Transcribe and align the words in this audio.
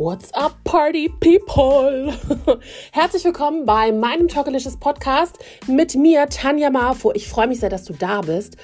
What's 0.00 0.32
up, 0.32 0.62
Party 0.62 1.08
People? 1.08 2.14
Herzlich 2.92 3.24
willkommen 3.24 3.66
bei 3.66 3.90
meinem 3.90 4.28
Talkalicious 4.28 4.76
Podcast 4.76 5.40
mit 5.66 5.96
mir, 5.96 6.28
Tanja 6.28 6.70
Marfo. 6.70 7.10
Ich 7.14 7.26
freue 7.26 7.48
mich 7.48 7.58
sehr, 7.58 7.68
dass 7.68 7.82
du 7.82 7.94
da 7.94 8.20
bist. 8.20 8.56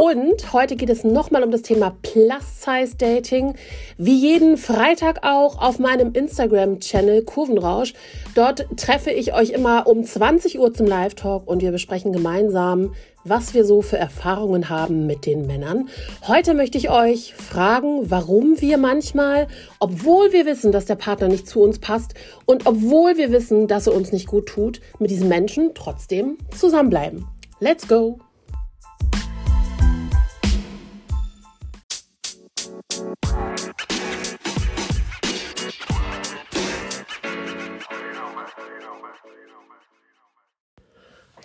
Und 0.00 0.52
heute 0.52 0.76
geht 0.76 0.90
es 0.90 1.02
nochmal 1.02 1.42
um 1.42 1.50
das 1.50 1.62
Thema 1.62 1.96
Plus-Size-Dating. 2.02 3.56
Wie 3.96 4.14
jeden 4.14 4.56
Freitag 4.56 5.24
auch 5.24 5.60
auf 5.60 5.80
meinem 5.80 6.12
Instagram-Channel 6.12 7.24
Kurvenrausch. 7.24 7.94
Dort 8.36 8.68
treffe 8.76 9.10
ich 9.10 9.34
euch 9.34 9.50
immer 9.50 9.88
um 9.88 10.04
20 10.04 10.60
Uhr 10.60 10.72
zum 10.72 10.86
Live-Talk 10.86 11.48
und 11.48 11.62
wir 11.62 11.72
besprechen 11.72 12.12
gemeinsam, 12.12 12.94
was 13.24 13.54
wir 13.54 13.64
so 13.64 13.82
für 13.82 13.98
Erfahrungen 13.98 14.68
haben 14.68 15.08
mit 15.08 15.26
den 15.26 15.48
Männern. 15.48 15.88
Heute 16.28 16.54
möchte 16.54 16.78
ich 16.78 16.90
euch 16.90 17.34
fragen, 17.34 18.08
warum 18.08 18.60
wir 18.60 18.78
manchmal, 18.78 19.48
obwohl 19.80 20.32
wir 20.32 20.46
wissen, 20.46 20.70
dass 20.70 20.84
der 20.84 20.94
Partner 20.94 21.26
nicht 21.26 21.48
zu 21.48 21.60
uns 21.60 21.80
passt 21.80 22.14
und 22.46 22.66
obwohl 22.66 23.16
wir 23.16 23.32
wissen, 23.32 23.66
dass 23.66 23.88
er 23.88 23.94
uns 23.94 24.12
nicht 24.12 24.28
gut 24.28 24.46
tut, 24.46 24.80
mit 25.00 25.10
diesem 25.10 25.26
Menschen 25.26 25.72
trotzdem 25.74 26.38
zusammenbleiben. 26.56 27.26
Let's 27.58 27.88
go! 27.88 28.20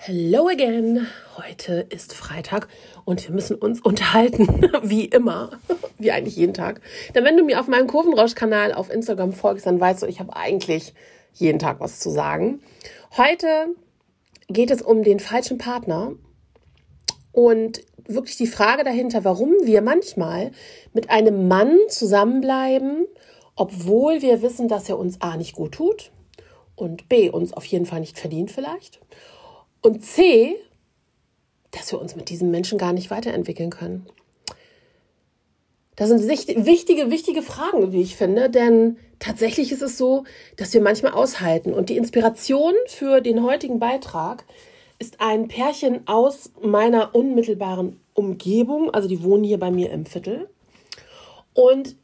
Hello 0.06 0.50
again. 0.50 1.08
Heute 1.38 1.86
ist 1.88 2.12
Freitag 2.12 2.68
und 3.06 3.26
wir 3.26 3.34
müssen 3.34 3.56
uns 3.56 3.80
unterhalten, 3.80 4.50
wie 4.84 5.06
immer, 5.06 5.52
wie 5.98 6.12
eigentlich 6.12 6.36
jeden 6.36 6.54
Tag. 6.54 6.82
Denn 7.16 7.24
wenn 7.24 7.38
du 7.38 7.46
mir 7.46 7.58
auf 7.58 7.70
meinem 7.70 7.88
Kurvenrausch-Kanal 7.88 8.74
auf 8.74 8.90
Instagram 8.90 9.32
folgst, 9.32 9.66
dann 9.66 9.80
weißt 9.80 10.04
du, 10.04 10.08
ich 10.08 10.20
habe 10.20 10.36
eigentlich 10.36 10.94
jeden 11.36 11.58
Tag 11.58 11.80
was 11.80 12.02
zu 12.02 12.10
sagen. 12.10 12.60
Heute 13.16 13.48
geht 14.50 14.72
es 14.72 14.82
um 14.82 15.04
den 15.04 15.22
falschen 15.22 15.58
Partner 15.58 16.12
und 17.32 17.80
wirklich 18.06 18.36
die 18.36 18.48
Frage 18.48 18.84
dahinter, 18.84 19.24
warum 19.24 19.54
wir 19.64 19.82
manchmal 19.82 20.52
mit 20.92 21.12
einem 21.12 21.48
Mann 21.48 21.78
zusammenbleiben, 21.88 23.08
obwohl 23.56 24.22
wir 24.22 24.42
wissen, 24.42 24.68
dass 24.68 24.90
er 24.90 25.00
uns 25.00 25.22
A 25.22 25.38
nicht 25.38 25.56
gut 25.56 25.72
tut 25.72 26.12
und 26.76 27.08
B 27.08 27.30
uns 27.30 27.54
auf 27.54 27.64
jeden 27.64 27.86
Fall 27.86 28.02
nicht 28.02 28.20
verdient 28.20 28.52
vielleicht 28.52 29.00
und 29.84 30.04
C, 30.04 30.56
dass 31.72 31.92
wir 31.92 32.02
uns 32.02 32.16
mit 32.16 32.30
diesem 32.30 32.50
Menschen 32.52 32.78
gar 32.78 32.94
nicht 32.94 33.12
weiterentwickeln 33.12 33.70
können. 33.70 34.06
Das 35.96 36.10
sind 36.10 36.28
wichtige, 36.28 37.12
wichtige 37.12 37.44
Fragen, 37.44 37.92
wie 37.92 38.02
ich 38.02 38.16
finde, 38.16 38.50
denn 38.50 38.98
tatsächlich 39.20 39.72
ist 39.72 39.84
es 39.84 39.98
so, 39.98 40.24
dass 40.56 40.74
wir 40.74 40.82
manchmal 40.82 41.14
aushalten. 41.14 41.72
Und 41.72 41.90
die 41.90 41.98
Inspiration 41.98 42.74
für 42.88 43.22
den 43.22 43.44
heutigen 43.44 43.78
Beitrag 43.78 44.44
ist 44.98 45.22
ein 45.22 45.48
Pärchen 45.48 46.08
aus 46.08 46.52
meiner 46.62 47.14
unmittelbaren 47.14 48.00
Umgebung. 48.14 48.90
Also 48.90 49.08
die 49.08 49.24
wohnen 49.24 49.44
hier 49.44 49.60
bei 49.60 49.70
mir 49.70 49.92
im 49.92 50.08
Viertel. 50.08 50.50
Und 51.54 51.96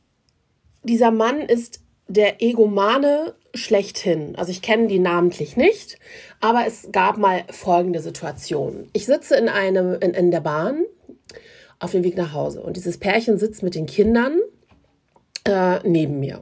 dieser 0.83 1.09
Mann 1.09 1.39
ist 1.41 1.81
der 2.09 2.41
Egomane 2.41 3.33
schlechthin. 3.53 4.35
Also 4.35 4.51
ich 4.51 4.61
kenne 4.61 4.87
die 4.87 4.99
namentlich 4.99 5.55
nicht, 5.55 5.97
aber 6.41 6.65
es 6.67 6.89
gab 6.91 7.17
mal 7.17 7.43
folgende 7.49 8.01
Situation. 8.01 8.89
Ich 8.93 9.05
sitze 9.05 9.35
in 9.37 9.47
einem 9.47 9.93
in, 9.99 10.13
in 10.13 10.31
der 10.31 10.41
Bahn 10.41 10.83
auf 11.79 11.91
dem 11.91 12.03
Weg 12.03 12.17
nach 12.17 12.33
Hause 12.33 12.61
und 12.61 12.75
dieses 12.75 12.97
Pärchen 12.97 13.37
sitzt 13.37 13.63
mit 13.63 13.75
den 13.75 13.85
Kindern 13.85 14.39
äh, 15.45 15.79
neben 15.87 16.19
mir. 16.19 16.41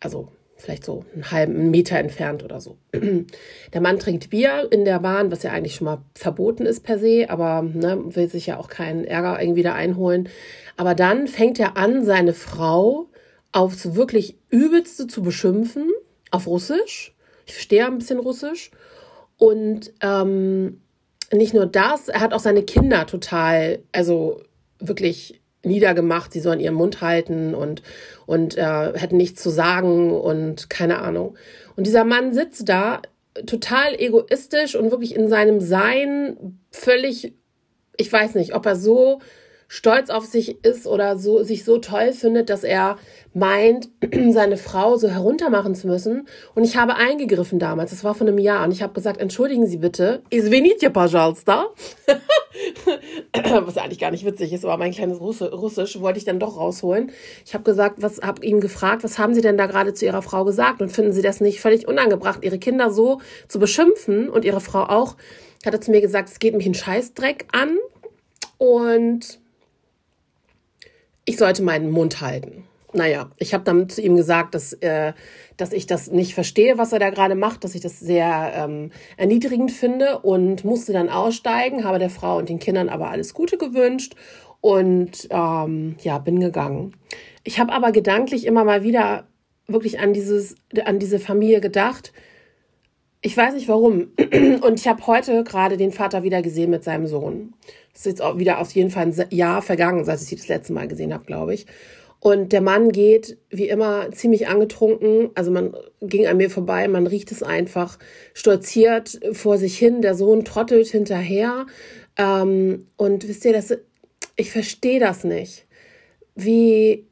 Also 0.00 0.28
vielleicht 0.56 0.84
so 0.84 1.04
einen 1.14 1.30
halben 1.30 1.70
Meter 1.70 1.98
entfernt 1.98 2.44
oder 2.44 2.60
so. 2.60 2.76
Der 2.92 3.80
Mann 3.80 3.98
trinkt 3.98 4.30
Bier 4.30 4.66
in 4.70 4.84
der 4.84 4.98
Bahn, 4.98 5.30
was 5.30 5.44
ja 5.44 5.52
eigentlich 5.52 5.76
schon 5.76 5.84
mal 5.84 6.02
verboten 6.14 6.66
ist 6.66 6.80
per 6.80 6.98
se, 6.98 7.26
aber 7.28 7.62
ne, 7.62 7.98
will 8.16 8.28
sich 8.28 8.46
ja 8.46 8.58
auch 8.58 8.68
keinen 8.68 9.04
Ärger 9.04 9.40
irgendwie 9.40 9.62
da 9.62 9.74
einholen. 9.74 10.28
Aber 10.76 10.94
dann 10.94 11.28
fängt 11.28 11.60
er 11.60 11.76
an, 11.76 12.04
seine 12.04 12.34
Frau 12.34 13.07
aufs 13.52 13.94
wirklich 13.94 14.36
übelste 14.50 15.06
zu 15.06 15.22
beschimpfen, 15.22 15.90
auf 16.30 16.46
Russisch. 16.46 17.14
Ich 17.46 17.54
verstehe 17.54 17.86
ein 17.86 17.98
bisschen 17.98 18.18
Russisch. 18.18 18.70
Und 19.36 19.92
ähm, 20.00 20.80
nicht 21.32 21.54
nur 21.54 21.66
das, 21.66 22.08
er 22.08 22.20
hat 22.20 22.34
auch 22.34 22.40
seine 22.40 22.62
Kinder 22.62 23.06
total, 23.06 23.80
also 23.92 24.42
wirklich 24.78 25.40
niedergemacht, 25.64 26.32
sie 26.32 26.40
sollen 26.40 26.60
ihren 26.60 26.74
Mund 26.74 27.00
halten 27.00 27.54
und, 27.54 27.82
und 28.26 28.56
äh, 28.56 28.98
hätten 28.98 29.16
nichts 29.16 29.42
zu 29.42 29.50
sagen 29.50 30.12
und 30.12 30.70
keine 30.70 31.00
Ahnung. 31.00 31.36
Und 31.76 31.86
dieser 31.86 32.04
Mann 32.04 32.32
sitzt 32.32 32.68
da 32.68 33.02
total 33.46 33.94
egoistisch 33.94 34.74
und 34.74 34.90
wirklich 34.90 35.14
in 35.14 35.28
seinem 35.28 35.60
Sein 35.60 36.58
völlig, 36.70 37.34
ich 37.96 38.12
weiß 38.12 38.34
nicht, 38.34 38.54
ob 38.54 38.66
er 38.66 38.76
so 38.76 39.20
stolz 39.73 40.11
auf 40.11 40.25
sich 40.25 40.63
ist 40.63 40.85
oder 40.85 41.17
so, 41.17 41.41
sich 41.41 41.63
so 41.63 41.79
toll 41.79 42.13
findet, 42.13 42.51
dass 42.51 42.63
er 42.63 42.97
meint, 43.33 43.89
seine 44.29 44.57
Frau 44.57 44.97
so 44.97 45.09
heruntermachen 45.09 45.73
zu 45.73 45.87
müssen. 45.87 46.27
Und 46.53 46.63
ich 46.63 46.77
habe 46.77 46.95
eingegriffen 46.95 47.57
damals, 47.57 47.89
das 47.89 48.03
war 48.03 48.13
vor 48.13 48.27
einem 48.27 48.37
Jahr, 48.37 48.63
und 48.63 48.71
ich 48.71 48.83
habe 48.83 48.93
gesagt, 48.93 49.19
entschuldigen 49.19 49.65
Sie 49.65 49.77
bitte, 49.77 50.21
извините, 50.29 50.91
пожалуйста. 50.91 51.69
was 53.65 53.73
ja 53.75 53.81
eigentlich 53.81 53.99
gar 53.99 54.11
nicht 54.11 54.25
witzig 54.25 54.53
ist, 54.53 54.63
aber 54.63 54.77
mein 54.77 54.91
kleines 54.91 55.19
Russisch 55.19 55.99
wollte 55.99 56.19
ich 56.19 56.25
dann 56.25 56.39
doch 56.39 56.55
rausholen. 56.55 57.11
Ich 57.43 57.55
habe 57.55 57.63
gesagt, 57.63 57.95
was 57.99 58.21
habe 58.21 58.45
ihm 58.45 58.59
gefragt, 58.59 59.03
was 59.03 59.17
haben 59.17 59.33
Sie 59.33 59.41
denn 59.41 59.57
da 59.57 59.65
gerade 59.65 59.95
zu 59.95 60.05
Ihrer 60.05 60.21
Frau 60.21 60.45
gesagt 60.45 60.83
und 60.83 60.89
finden 60.89 61.13
Sie 61.13 61.23
das 61.23 61.41
nicht 61.41 61.61
völlig 61.61 61.87
unangebracht, 61.87 62.43
Ihre 62.43 62.59
Kinder 62.59 62.91
so 62.91 63.21
zu 63.47 63.57
beschimpfen 63.57 64.29
und 64.29 64.45
Ihre 64.45 64.61
Frau 64.61 64.83
auch? 64.83 65.15
Hat 65.65 65.73
er 65.73 65.81
zu 65.81 65.89
mir 65.89 66.01
gesagt, 66.01 66.29
es 66.29 66.37
geht 66.37 66.55
mich 66.55 66.65
einen 66.65 66.75
Scheißdreck 66.75 67.47
an 67.51 67.77
und 68.59 69.39
ich 71.28 71.36
sollte 71.36 71.62
meinen 71.62 71.90
Mund 71.90 72.22
halten. 72.22 72.64
Naja, 72.94 73.30
ich 73.36 73.52
habe 73.52 73.62
dann 73.62 73.90
zu 73.90 74.00
ihm 74.00 74.16
gesagt, 74.16 74.54
dass, 74.54 74.72
äh, 74.72 75.12
dass 75.58 75.74
ich 75.74 75.84
das 75.84 76.10
nicht 76.10 76.32
verstehe, 76.32 76.78
was 76.78 76.94
er 76.94 76.98
da 76.98 77.10
gerade 77.10 77.34
macht, 77.34 77.64
dass 77.64 77.74
ich 77.74 77.82
das 77.82 78.00
sehr 78.00 78.52
ähm, 78.56 78.92
erniedrigend 79.18 79.70
finde 79.70 80.20
und 80.20 80.64
musste 80.64 80.94
dann 80.94 81.10
aussteigen, 81.10 81.84
habe 81.84 81.98
der 81.98 82.08
Frau 82.08 82.38
und 82.38 82.48
den 82.48 82.58
Kindern 82.58 82.88
aber 82.88 83.10
alles 83.10 83.34
Gute 83.34 83.58
gewünscht 83.58 84.14
und 84.62 85.28
ähm, 85.28 85.96
ja, 86.00 86.16
bin 86.16 86.40
gegangen. 86.40 86.96
Ich 87.44 87.60
habe 87.60 87.74
aber 87.74 87.92
gedanklich 87.92 88.46
immer 88.46 88.64
mal 88.64 88.82
wieder 88.82 89.26
wirklich 89.66 90.00
an, 90.00 90.14
dieses, 90.14 90.54
an 90.82 90.98
diese 90.98 91.18
Familie 91.18 91.60
gedacht. 91.60 92.14
Ich 93.20 93.36
weiß 93.36 93.54
nicht 93.54 93.68
warum. 93.68 94.12
Und 94.62 94.80
ich 94.80 94.86
habe 94.86 95.06
heute 95.06 95.42
gerade 95.44 95.76
den 95.76 95.92
Vater 95.92 96.22
wieder 96.22 96.42
gesehen 96.42 96.70
mit 96.70 96.84
seinem 96.84 97.06
Sohn. 97.06 97.54
Das 97.92 98.00
ist 98.02 98.06
jetzt 98.06 98.22
auch 98.22 98.38
wieder 98.38 98.60
auf 98.60 98.70
jeden 98.72 98.90
Fall 98.90 99.06
ein 99.06 99.26
Jahr 99.30 99.60
vergangen, 99.60 100.04
seit 100.04 100.20
ich 100.20 100.26
sie 100.26 100.36
das 100.36 100.48
letzte 100.48 100.72
Mal 100.72 100.86
gesehen 100.86 101.12
habe, 101.12 101.24
glaube 101.24 101.54
ich. 101.54 101.66
Und 102.20 102.52
der 102.52 102.60
Mann 102.60 102.90
geht 102.90 103.38
wie 103.50 103.68
immer 103.68 104.10
ziemlich 104.12 104.48
angetrunken. 104.48 105.30
Also 105.34 105.50
man 105.50 105.74
ging 106.00 106.26
an 106.26 106.36
mir 106.36 106.50
vorbei, 106.50 106.86
man 106.88 107.06
riecht 107.06 107.30
es 107.30 107.42
einfach, 107.42 107.98
stolziert 108.34 109.20
vor 109.32 109.58
sich 109.58 109.78
hin, 109.78 110.02
der 110.02 110.14
Sohn 110.14 110.44
trottelt 110.44 110.88
hinterher. 110.88 111.66
Ähm, 112.16 112.86
und 112.96 113.28
wisst 113.28 113.44
ihr, 113.44 113.52
das, 113.52 113.76
ich 114.36 114.50
verstehe 114.50 115.00
das 115.00 115.24
nicht. 115.24 115.66
Wie 116.34 117.06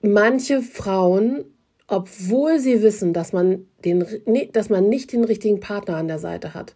manche 0.00 0.62
Frauen, 0.62 1.44
obwohl 1.86 2.58
sie 2.58 2.82
wissen, 2.82 3.12
dass 3.12 3.32
man, 3.32 3.66
den, 3.84 4.04
dass 4.52 4.68
man 4.68 4.88
nicht 4.88 5.12
den 5.12 5.24
richtigen 5.24 5.60
Partner 5.60 5.96
an 5.96 6.08
der 6.08 6.18
Seite 6.18 6.54
hat, 6.54 6.74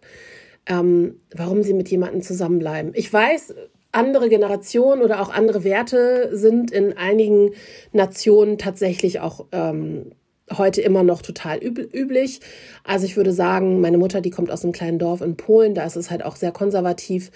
ähm, 0.67 1.19
warum 1.35 1.63
sie 1.63 1.73
mit 1.73 1.89
jemandem 1.89 2.21
zusammenbleiben. 2.21 2.91
Ich 2.95 3.11
weiß, 3.11 3.55
andere 3.91 4.29
Generationen 4.29 5.01
oder 5.01 5.21
auch 5.21 5.29
andere 5.29 5.63
Werte 5.63 6.29
sind 6.33 6.71
in 6.71 6.95
einigen 6.95 7.51
Nationen 7.91 8.57
tatsächlich 8.57 9.19
auch 9.19 9.47
ähm, 9.51 10.11
heute 10.57 10.81
immer 10.81 11.03
noch 11.03 11.21
total 11.21 11.63
üb 11.63 11.93
üblich. 11.93 12.39
Also 12.83 13.05
ich 13.05 13.17
würde 13.17 13.33
sagen, 13.33 13.81
meine 13.81 13.97
Mutter, 13.97 14.21
die 14.21 14.29
kommt 14.29 14.51
aus 14.51 14.63
einem 14.63 14.73
kleinen 14.73 14.99
Dorf 14.99 15.21
in 15.21 15.37
Polen, 15.37 15.75
da 15.75 15.85
ist 15.85 15.95
es 15.95 16.11
halt 16.11 16.23
auch 16.23 16.35
sehr 16.35 16.51
konservativ. 16.51 17.31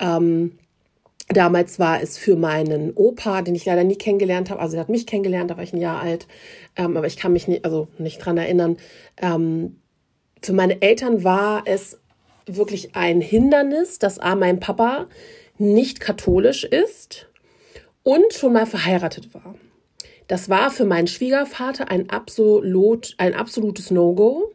Ähm, 0.00 0.58
Damals 1.28 1.78
war 1.78 2.02
es 2.02 2.16
für 2.16 2.36
meinen 2.36 2.92
Opa, 2.94 3.42
den 3.42 3.54
ich 3.54 3.66
leider 3.66 3.84
nie 3.84 3.96
kennengelernt 3.96 4.48
habe, 4.48 4.60
also 4.60 4.76
er 4.76 4.80
hat 4.80 4.88
mich 4.88 5.06
kennengelernt, 5.06 5.50
da 5.50 5.56
war 5.56 5.64
ich 5.64 5.74
ein 5.74 5.80
Jahr 5.80 6.00
alt, 6.00 6.26
ähm, 6.74 6.96
aber 6.96 7.06
ich 7.06 7.18
kann 7.18 7.34
mich 7.34 7.46
nicht, 7.46 7.66
also 7.66 7.88
nicht 7.98 8.18
dran 8.18 8.38
erinnern. 8.38 8.78
Ähm, 9.18 9.76
für 10.42 10.54
meine 10.54 10.80
Eltern 10.80 11.24
war 11.24 11.64
es 11.66 11.98
wirklich 12.46 12.96
ein 12.96 13.20
Hindernis, 13.20 13.98
dass 13.98 14.18
A, 14.18 14.36
mein 14.36 14.58
Papa 14.58 15.06
nicht 15.58 16.00
katholisch 16.00 16.64
ist 16.64 17.28
und 18.02 18.32
schon 18.32 18.54
mal 18.54 18.64
verheiratet 18.64 19.34
war. 19.34 19.54
Das 20.28 20.48
war 20.48 20.70
für 20.70 20.84
meinen 20.84 21.08
Schwiegervater 21.08 21.90
ein, 21.90 22.10
absolut, 22.10 23.14
ein 23.18 23.34
absolutes 23.34 23.90
No-Go. 23.90 24.52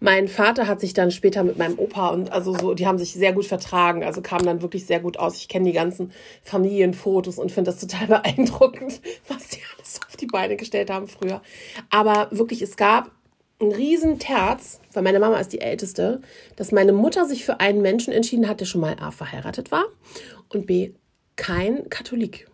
Mein 0.00 0.28
Vater 0.28 0.68
hat 0.68 0.80
sich 0.80 0.94
dann 0.94 1.10
später 1.10 1.42
mit 1.42 1.58
meinem 1.58 1.78
Opa 1.78 2.10
und 2.10 2.30
also 2.30 2.56
so, 2.56 2.74
die 2.74 2.86
haben 2.86 2.98
sich 2.98 3.14
sehr 3.14 3.32
gut 3.32 3.46
vertragen, 3.46 4.04
also 4.04 4.22
kamen 4.22 4.44
dann 4.44 4.62
wirklich 4.62 4.86
sehr 4.86 5.00
gut 5.00 5.18
aus. 5.18 5.36
Ich 5.36 5.48
kenne 5.48 5.66
die 5.66 5.72
ganzen 5.72 6.12
Familienfotos 6.42 7.38
und 7.38 7.50
finde 7.50 7.72
das 7.72 7.80
total 7.80 8.06
beeindruckend, 8.22 9.00
was 9.26 9.48
die 9.48 9.60
alles 9.76 10.00
auf 10.06 10.16
die 10.16 10.26
Beine 10.26 10.56
gestellt 10.56 10.90
haben 10.90 11.08
früher. 11.08 11.42
Aber 11.90 12.28
wirklich, 12.30 12.62
es 12.62 12.76
gab 12.76 13.10
ein 13.60 13.72
riesen 13.72 14.20
Terz, 14.20 14.80
weil 14.92 15.02
meine 15.02 15.18
Mama 15.18 15.38
ist 15.38 15.52
die 15.52 15.60
Älteste, 15.60 16.20
dass 16.54 16.70
meine 16.70 16.92
Mutter 16.92 17.24
sich 17.24 17.44
für 17.44 17.58
einen 17.58 17.82
Menschen 17.82 18.12
entschieden 18.12 18.48
hat, 18.48 18.60
der 18.60 18.66
schon 18.66 18.80
mal 18.80 18.96
A 19.00 19.10
verheiratet 19.10 19.72
war 19.72 19.86
und 20.48 20.66
B 20.66 20.92
kein 21.34 21.88
Katholik. 21.88 22.46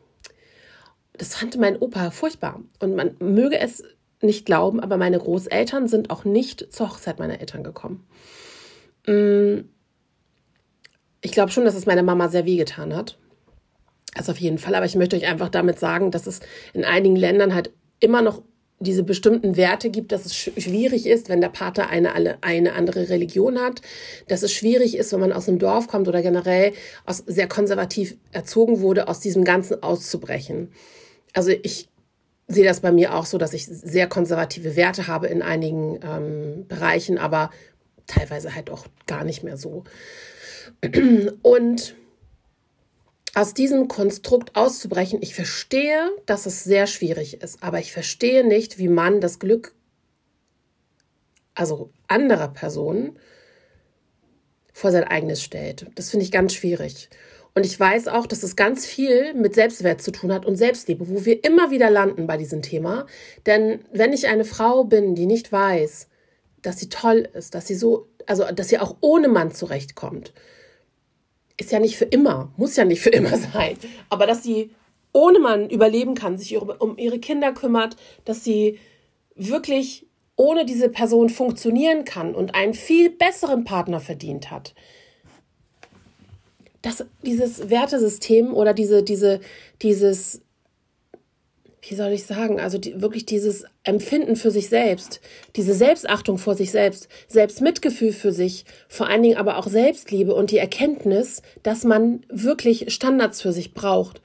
Das 1.13 1.37
fand 1.37 1.59
mein 1.59 1.77
Opa 1.77 2.11
furchtbar. 2.11 2.61
Und 2.81 2.97
man 2.97 3.17
möge 3.19 3.59
es 3.59 3.83
nicht 4.25 4.47
glauben, 4.47 4.81
aber 4.81 4.97
meine 4.97 5.19
Großeltern 5.19 5.89
sind 5.89 6.11
auch 6.11 6.25
nicht 6.25 6.73
zur 6.73 6.91
Hochzeit 6.91 7.19
meiner 7.19 7.41
Eltern 7.41 7.63
gekommen. 7.63 8.07
Mm, 9.07 9.61
ich 11.21 11.33
glaube 11.33 11.53
schon, 11.53 11.65
dass 11.65 11.75
es 11.75 11.87
meine 11.87 12.03
Mama 12.03 12.29
sehr 12.29 12.45
wehgetan 12.45 12.95
hat. 12.95 13.19
Also 14.15 14.33
auf 14.33 14.39
jeden 14.39 14.59
Fall. 14.59 14.75
Aber 14.75 14.87
ich 14.87 14.95
möchte 14.95 15.17
euch 15.17 15.27
einfach 15.27 15.49
damit 15.49 15.79
sagen, 15.79 16.11
dass 16.11 16.27
es 16.27 16.41
in 16.73 16.85
einigen 16.85 17.17
Ländern 17.17 17.55
halt 17.55 17.71
immer 18.01 18.23
noch 18.23 18.43
diese 18.81 19.03
bestimmten 19.03 19.57
Werte 19.57 19.89
gibt, 19.89 20.13
dass 20.13 20.27
es 20.27 20.37
schwierig 20.37 21.07
ist, 21.07 21.29
wenn 21.29 21.41
der 21.41 21.49
Pater 21.49 21.89
eine, 21.89 22.43
eine 22.43 22.73
andere 22.75 23.09
Religion 23.09 23.59
hat, 23.59 23.81
dass 24.29 24.43
es 24.43 24.53
schwierig 24.53 24.97
ist, 24.97 25.13
wenn 25.13 25.21
man 25.21 25.33
aus 25.33 25.49
einem 25.49 25.59
Dorf 25.59 25.89
kommt 25.89 26.09
oder 26.09 26.23
generell 26.23 26.73
aus, 27.07 27.19
sehr 27.27 27.49
konservativ 27.49 28.17
erzogen 28.33 28.81
wurde, 28.81 29.09
aus 29.09 29.21
diesem 29.21 29.45
Ganzen 29.45 29.83
auszubrechen. 29.83 30.73
Also 31.33 31.51
ich 31.51 31.89
sehe 32.47 32.65
das 32.65 32.81
bei 32.81 32.93
mir 32.93 33.15
auch 33.15 33.27
so, 33.27 33.39
dass 33.39 33.55
ich 33.55 33.67
sehr 33.67 34.09
konservative 34.09 34.77
Werte 34.77 35.07
habe 35.07 35.29
in 35.29 35.43
einigen 35.43 36.01
ähm, 36.03 36.67
Bereichen, 36.69 37.19
aber 37.19 37.51
teilweise 38.07 38.55
halt 38.55 38.71
auch 38.71 38.87
gar 39.07 39.25
nicht 39.25 39.43
mehr 39.43 39.57
so. 39.57 39.85
Und 41.43 41.95
aus 43.35 43.55
diesem 43.55 43.89
Konstrukt 43.89 44.55
auszubrechen, 44.55 45.19
ich 45.23 45.35
verstehe, 45.35 46.11
dass 46.27 46.47
es 46.47 46.63
sehr 46.65 46.87
schwierig 46.87 47.43
ist, 47.43 47.63
aber 47.63 47.81
ich 47.81 47.93
verstehe 47.93 48.47
nicht, 48.47 48.79
wie 48.79 48.89
man 48.89 49.21
das 49.21 49.39
Glück, 49.39 49.75
also 51.55 51.91
anderer 52.07 52.49
Personen, 52.49 53.19
vor 54.73 54.91
sein 54.91 55.05
eigenes 55.05 55.43
stellt. 55.43 55.87
Das 55.95 56.11
finde 56.11 56.25
ich 56.25 56.33
ganz 56.33 56.53
schwierig. 56.53 57.09
Und 57.55 57.65
ich 57.65 57.79
weiß 57.79 58.09
auch, 58.09 58.27
dass 58.27 58.43
es 58.43 58.57
ganz 58.57 58.85
viel 58.85 59.33
mit 59.35 59.55
Selbstwert 59.55 60.03
zu 60.03 60.11
tun 60.11 60.33
hat 60.33 60.45
und 60.45 60.57
Selbstliebe, 60.57 61.09
wo 61.09 61.25
wir 61.25 61.45
immer 61.45 61.71
wieder 61.71 61.89
landen 61.89 62.27
bei 62.27 62.37
diesem 62.37 62.63
Thema. 62.63 63.07
Denn 63.47 63.81
wenn 63.93 64.13
ich 64.13 64.27
eine 64.27 64.45
Frau 64.45 64.85
bin, 64.85 65.15
die 65.15 65.27
nicht 65.27 65.53
weiß, 65.53 66.09
dass 66.63 66.81
sie 66.81 66.89
toll 66.89 67.29
ist, 67.33 67.55
dass 67.55 67.69
sie 67.69 67.77
so, 67.77 68.09
also 68.27 68.45
dass 68.53 68.71
sie 68.71 68.79
auch 68.79 68.97
ohne 69.01 69.29
Mann 69.29 69.53
zurechtkommt, 69.53 70.33
ist 71.57 71.71
ja 71.71 71.79
nicht 71.79 71.97
für 71.97 72.07
immer, 72.07 72.53
muss 72.57 72.75
ja 72.75 72.85
nicht 72.85 73.03
für 73.03 73.11
immer 73.11 73.37
sein, 73.53 73.77
aber 74.11 74.27
dass 74.27 74.43
sie 74.43 74.71
ohne 75.13 75.39
Mann 75.39 75.71
überleben 75.71 76.15
kann, 76.15 76.37
sich 76.37 76.57
um 76.57 76.99
ihre 76.99 77.21
Kinder 77.21 77.53
kümmert, 77.53 77.97
dass 78.25 78.43
sie 78.43 78.81
wirklich 79.37 80.09
ohne 80.35 80.65
diese 80.65 80.89
Person 80.89 81.29
funktionieren 81.29 82.05
kann 82.05 82.35
und 82.35 82.57
einen 82.57 82.75
viel 82.75 83.11
besseren 83.11 83.63
Partner 83.63 84.01
verdient 84.01 84.51
hat. 84.51 84.75
Das, 86.85 87.03
dieses 87.23 87.71
Wertesystem 87.71 88.53
oder 88.53 88.75
diese, 88.75 89.03
diese, 89.03 89.41
dieses 89.81 90.43
wie 91.89 91.95
soll 91.95 92.13
ich 92.13 92.25
sagen, 92.25 92.61
also 92.61 92.79
die, 92.79 93.01
wirklich 93.01 93.27
dieses 93.27 93.65
Empfinden 93.85 94.37
für 94.37 94.51
sich 94.51 94.69
selbst, 94.69 95.21
diese 95.57 95.75
Selbstachtung 95.75 96.39
vor 96.39 96.55
sich 96.55 96.71
selbst, 96.71 97.09
Selbstmitgefühl 97.29 98.13
für 98.13 98.33
sich, 98.33 98.65
vor 98.89 99.09
allen 99.09 99.23
Dingen 99.23 99.37
aber 99.37 99.59
auch 99.59 99.67
Selbstliebe 99.67 100.35
und 100.35 100.51
die 100.51 100.59
Erkenntnis, 100.59 101.43
dass 101.63 101.85
man 101.85 102.25
wirklich 102.29 102.93
Standards 102.93 103.41
für 103.41 103.53
sich 103.53 103.75
braucht. 103.75 104.21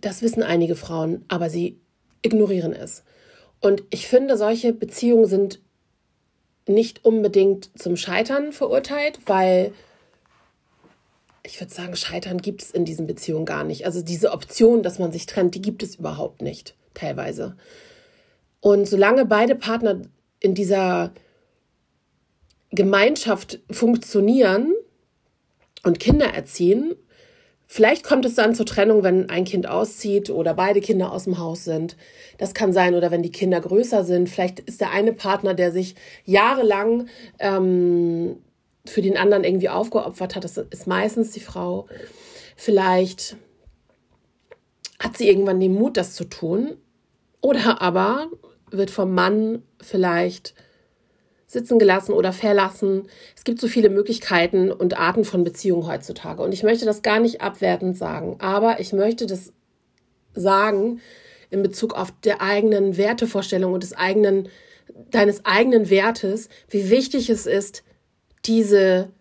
Das 0.00 0.22
wissen 0.22 0.42
einige 0.42 0.76
Frauen, 0.76 1.24
aber 1.28 1.50
sie 1.50 1.80
ignorieren 2.22 2.72
es. 2.72 3.04
Und 3.60 3.82
ich 3.90 4.06
finde, 4.06 4.36
solche 4.36 4.72
Beziehungen 4.72 5.26
sind 5.26 5.60
nicht 6.66 7.04
unbedingt 7.04 7.70
zum 7.78 7.96
Scheitern 7.96 8.52
verurteilt, 8.52 9.20
weil 9.26 9.72
ich 11.48 11.60
würde 11.60 11.72
sagen, 11.72 11.96
Scheitern 11.96 12.38
gibt 12.42 12.62
es 12.62 12.70
in 12.70 12.84
diesen 12.84 13.06
Beziehungen 13.06 13.46
gar 13.46 13.64
nicht. 13.64 13.86
Also 13.86 14.02
diese 14.02 14.32
Option, 14.32 14.82
dass 14.82 14.98
man 14.98 15.12
sich 15.12 15.26
trennt, 15.26 15.54
die 15.54 15.62
gibt 15.62 15.82
es 15.82 15.96
überhaupt 15.96 16.42
nicht, 16.42 16.76
teilweise. 16.92 17.56
Und 18.60 18.86
solange 18.86 19.24
beide 19.24 19.54
Partner 19.54 20.02
in 20.40 20.54
dieser 20.54 21.12
Gemeinschaft 22.70 23.60
funktionieren 23.70 24.74
und 25.84 25.98
Kinder 25.98 26.26
erziehen, 26.34 26.94
vielleicht 27.66 28.04
kommt 28.04 28.26
es 28.26 28.34
dann 28.34 28.54
zur 28.54 28.66
Trennung, 28.66 29.02
wenn 29.02 29.30
ein 29.30 29.44
Kind 29.44 29.66
auszieht 29.66 30.28
oder 30.28 30.52
beide 30.52 30.82
Kinder 30.82 31.12
aus 31.12 31.24
dem 31.24 31.38
Haus 31.38 31.64
sind. 31.64 31.96
Das 32.36 32.52
kann 32.52 32.74
sein. 32.74 32.94
Oder 32.94 33.10
wenn 33.10 33.22
die 33.22 33.32
Kinder 33.32 33.60
größer 33.60 34.04
sind. 34.04 34.28
Vielleicht 34.28 34.60
ist 34.60 34.82
der 34.82 34.90
eine 34.90 35.14
Partner, 35.14 35.54
der 35.54 35.72
sich 35.72 35.94
jahrelang 36.24 37.08
ähm, 37.38 38.36
für 38.88 39.02
den 39.02 39.16
anderen 39.16 39.44
irgendwie 39.44 39.68
aufgeopfert 39.68 40.36
hat, 40.36 40.44
das 40.44 40.56
ist 40.56 40.86
meistens 40.86 41.32
die 41.32 41.40
Frau. 41.40 41.86
Vielleicht 42.56 43.36
hat 44.98 45.16
sie 45.16 45.28
irgendwann 45.28 45.60
den 45.60 45.74
Mut, 45.74 45.96
das 45.96 46.14
zu 46.14 46.24
tun. 46.24 46.76
Oder 47.40 47.80
aber 47.80 48.28
wird 48.70 48.90
vom 48.90 49.14
Mann 49.14 49.62
vielleicht 49.80 50.54
sitzen 51.46 51.78
gelassen 51.78 52.12
oder 52.12 52.32
verlassen. 52.32 53.08
Es 53.34 53.44
gibt 53.44 53.60
so 53.60 53.68
viele 53.68 53.88
Möglichkeiten 53.88 54.70
und 54.70 54.98
Arten 54.98 55.24
von 55.24 55.44
Beziehungen 55.44 55.86
heutzutage. 55.86 56.42
Und 56.42 56.52
ich 56.52 56.62
möchte 56.62 56.84
das 56.84 57.02
gar 57.02 57.20
nicht 57.20 57.40
abwertend 57.40 57.96
sagen, 57.96 58.36
aber 58.38 58.80
ich 58.80 58.92
möchte 58.92 59.26
das 59.26 59.52
sagen 60.34 61.00
in 61.50 61.62
Bezug 61.62 61.94
auf 61.94 62.12
der 62.22 62.42
eigenen 62.42 62.98
Wertevorstellung 62.98 63.72
und 63.72 63.82
des 63.82 63.94
eigenen, 63.94 64.48
deines 65.10 65.46
eigenen 65.46 65.88
Wertes, 65.88 66.50
wie 66.68 66.90
wichtig 66.90 67.30
es 67.30 67.46
ist, 67.46 67.82
diese 68.48 69.12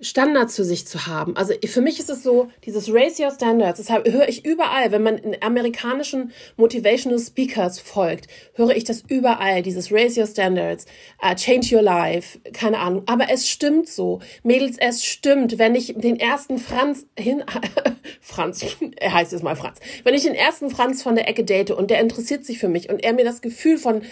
Standards 0.00 0.56
für 0.56 0.64
sich 0.64 0.86
zu 0.86 1.06
haben. 1.06 1.36
Also 1.36 1.52
für 1.66 1.82
mich 1.82 1.98
ist 1.98 2.08
es 2.08 2.22
so, 2.22 2.48
dieses 2.64 2.92
Raise 2.92 3.22
Your 3.22 3.30
Standards, 3.30 3.84
das 3.84 3.90
höre 3.90 4.28
ich 4.28 4.44
überall, 4.46 4.92
wenn 4.92 5.02
man 5.02 5.18
in 5.18 5.42
amerikanischen 5.42 6.32
Motivational 6.56 7.18
Speakers 7.18 7.78
folgt, 7.78 8.26
höre 8.54 8.70
ich 8.70 8.84
das 8.84 9.02
überall, 9.06 9.62
dieses 9.62 9.92
Raise 9.92 10.18
Your 10.18 10.26
Standards, 10.26 10.86
uh, 11.22 11.34
Change 11.34 11.76
Your 11.76 11.82
Life, 11.82 12.38
keine 12.52 12.78
Ahnung. 12.78 13.02
Aber 13.06 13.26
es 13.30 13.48
stimmt 13.48 13.88
so. 13.88 14.20
Mädels, 14.42 14.76
es 14.78 15.04
stimmt, 15.04 15.58
wenn 15.58 15.74
ich 15.74 15.94
den 15.96 16.18
ersten 16.18 16.58
Franz 16.58 17.06
hin, 17.18 17.44
Franz, 18.20 18.64
er 18.96 19.12
heißt 19.12 19.32
jetzt 19.32 19.42
mal 19.42 19.56
Franz, 19.56 19.80
wenn 20.04 20.14
ich 20.14 20.22
den 20.22 20.34
ersten 20.34 20.70
Franz 20.70 21.02
von 21.02 21.14
der 21.14 21.28
Ecke 21.28 21.44
date 21.44 21.72
und 21.72 21.90
der 21.90 22.00
interessiert 22.00 22.44
sich 22.46 22.58
für 22.58 22.68
mich 22.68 22.88
und 22.88 23.04
er 23.04 23.12
mir 23.12 23.24
das 23.24 23.42
Gefühl 23.42 23.76
von 23.76 24.02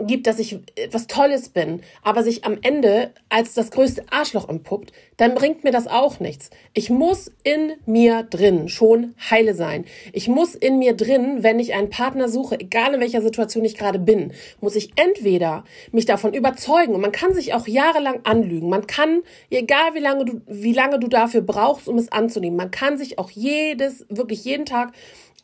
gibt, 0.00 0.26
dass 0.26 0.38
ich 0.38 0.58
etwas 0.74 1.06
Tolles 1.06 1.48
bin, 1.48 1.82
aber 2.02 2.22
sich 2.22 2.44
am 2.44 2.58
Ende 2.62 3.12
als 3.28 3.54
das 3.54 3.70
größte 3.70 4.04
Arschloch 4.10 4.48
entpuppt, 4.48 4.92
dann 5.16 5.34
bringt 5.34 5.64
mir 5.64 5.70
das 5.70 5.86
auch 5.86 6.20
nichts. 6.20 6.50
Ich 6.74 6.90
muss 6.90 7.32
in 7.42 7.72
mir 7.86 8.22
drin 8.22 8.68
schon 8.68 9.14
heile 9.30 9.54
sein. 9.54 9.84
Ich 10.12 10.28
muss 10.28 10.54
in 10.54 10.78
mir 10.78 10.94
drin, 10.94 11.38
wenn 11.42 11.58
ich 11.58 11.74
einen 11.74 11.90
Partner 11.90 12.28
suche, 12.28 12.60
egal 12.60 12.94
in 12.94 13.00
welcher 13.00 13.22
Situation 13.22 13.64
ich 13.64 13.76
gerade 13.76 13.98
bin, 13.98 14.32
muss 14.60 14.76
ich 14.76 14.90
entweder 14.96 15.64
mich 15.92 16.04
davon 16.04 16.34
überzeugen 16.34 16.94
und 16.94 17.00
man 17.00 17.12
kann 17.12 17.32
sich 17.32 17.54
auch 17.54 17.66
jahrelang 17.66 18.20
anlügen. 18.24 18.68
Man 18.68 18.86
kann, 18.86 19.22
egal 19.50 19.94
wie 19.94 20.00
lange 20.00 20.24
du, 20.24 20.40
wie 20.46 20.74
lange 20.74 20.98
du 20.98 21.08
dafür 21.08 21.40
brauchst, 21.40 21.88
um 21.88 21.98
es 21.98 22.12
anzunehmen, 22.12 22.56
man 22.56 22.70
kann 22.70 22.98
sich 22.98 23.18
auch 23.18 23.30
jedes, 23.30 24.04
wirklich 24.08 24.44
jeden 24.44 24.66
Tag 24.66 24.92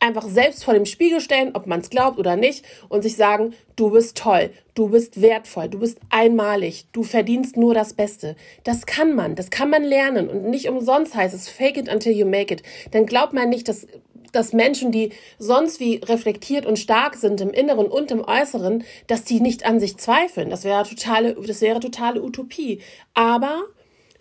einfach 0.02 0.28
selbst 0.28 0.64
vor 0.64 0.74
dem 0.74 0.84
Spiegel 0.84 1.20
stellen, 1.20 1.52
ob 1.54 1.66
man 1.66 1.80
es 1.80 1.90
glaubt 1.90 2.18
oder 2.18 2.36
nicht, 2.36 2.64
und 2.88 3.02
sich 3.02 3.16
sagen, 3.16 3.54
du 3.76 3.90
bist 3.90 4.18
toll, 4.18 4.50
du 4.74 4.88
bist 4.88 5.22
wertvoll, 5.22 5.68
du 5.68 5.78
bist 5.78 5.98
einmalig, 6.10 6.86
du 6.92 7.04
verdienst 7.04 7.56
nur 7.56 7.72
das 7.72 7.94
Beste. 7.94 8.36
Das 8.64 8.84
kann 8.84 9.14
man, 9.14 9.36
das 9.36 9.50
kann 9.50 9.70
man 9.70 9.84
lernen 9.84 10.28
und 10.28 10.50
nicht 10.50 10.68
umsonst 10.68 11.14
heißt 11.14 11.34
es 11.34 11.48
fake 11.48 11.76
it 11.76 11.88
until 11.88 12.12
you 12.12 12.26
make 12.26 12.52
it. 12.52 12.62
Dann 12.90 13.06
glaubt 13.06 13.32
man 13.32 13.48
nicht, 13.48 13.68
dass 13.68 13.86
dass 14.32 14.54
Menschen, 14.54 14.92
die 14.92 15.10
sonst 15.38 15.78
wie 15.78 15.96
reflektiert 15.96 16.64
und 16.64 16.78
stark 16.78 17.16
sind 17.16 17.42
im 17.42 17.50
Inneren 17.50 17.86
und 17.86 18.10
im 18.10 18.24
Äußeren, 18.24 18.82
dass 19.06 19.24
die 19.24 19.40
nicht 19.40 19.66
an 19.66 19.78
sich 19.78 19.98
zweifeln. 19.98 20.48
Das 20.48 20.64
wäre 20.64 20.84
totale, 20.84 21.34
das 21.34 21.60
wäre 21.60 21.80
totale 21.80 22.22
Utopie. 22.22 22.80
Aber 23.12 23.64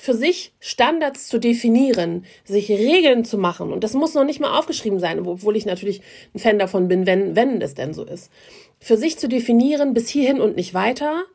für 0.01 0.15
sich 0.15 0.51
Standards 0.59 1.27
zu 1.27 1.37
definieren, 1.37 2.25
sich 2.43 2.69
Regeln 2.69 3.23
zu 3.23 3.37
machen. 3.37 3.71
Und 3.71 3.83
das 3.83 3.93
muss 3.93 4.15
noch 4.15 4.23
nicht 4.23 4.39
mal 4.39 4.57
aufgeschrieben 4.57 4.97
sein, 4.97 5.19
obwohl 5.27 5.55
ich 5.55 5.67
natürlich 5.67 6.01
ein 6.33 6.39
Fan 6.39 6.57
davon 6.57 6.87
bin, 6.87 7.05
wenn, 7.05 7.35
wenn 7.35 7.61
es 7.61 7.75
denn 7.75 7.93
so 7.93 8.03
ist. 8.03 8.31
Für 8.79 8.97
sich 8.97 9.19
zu 9.19 9.29
definieren, 9.29 9.93
bis 9.93 10.09
hierhin 10.09 10.41
und 10.41 10.55
nicht 10.55 10.73
weiter, 10.73 11.25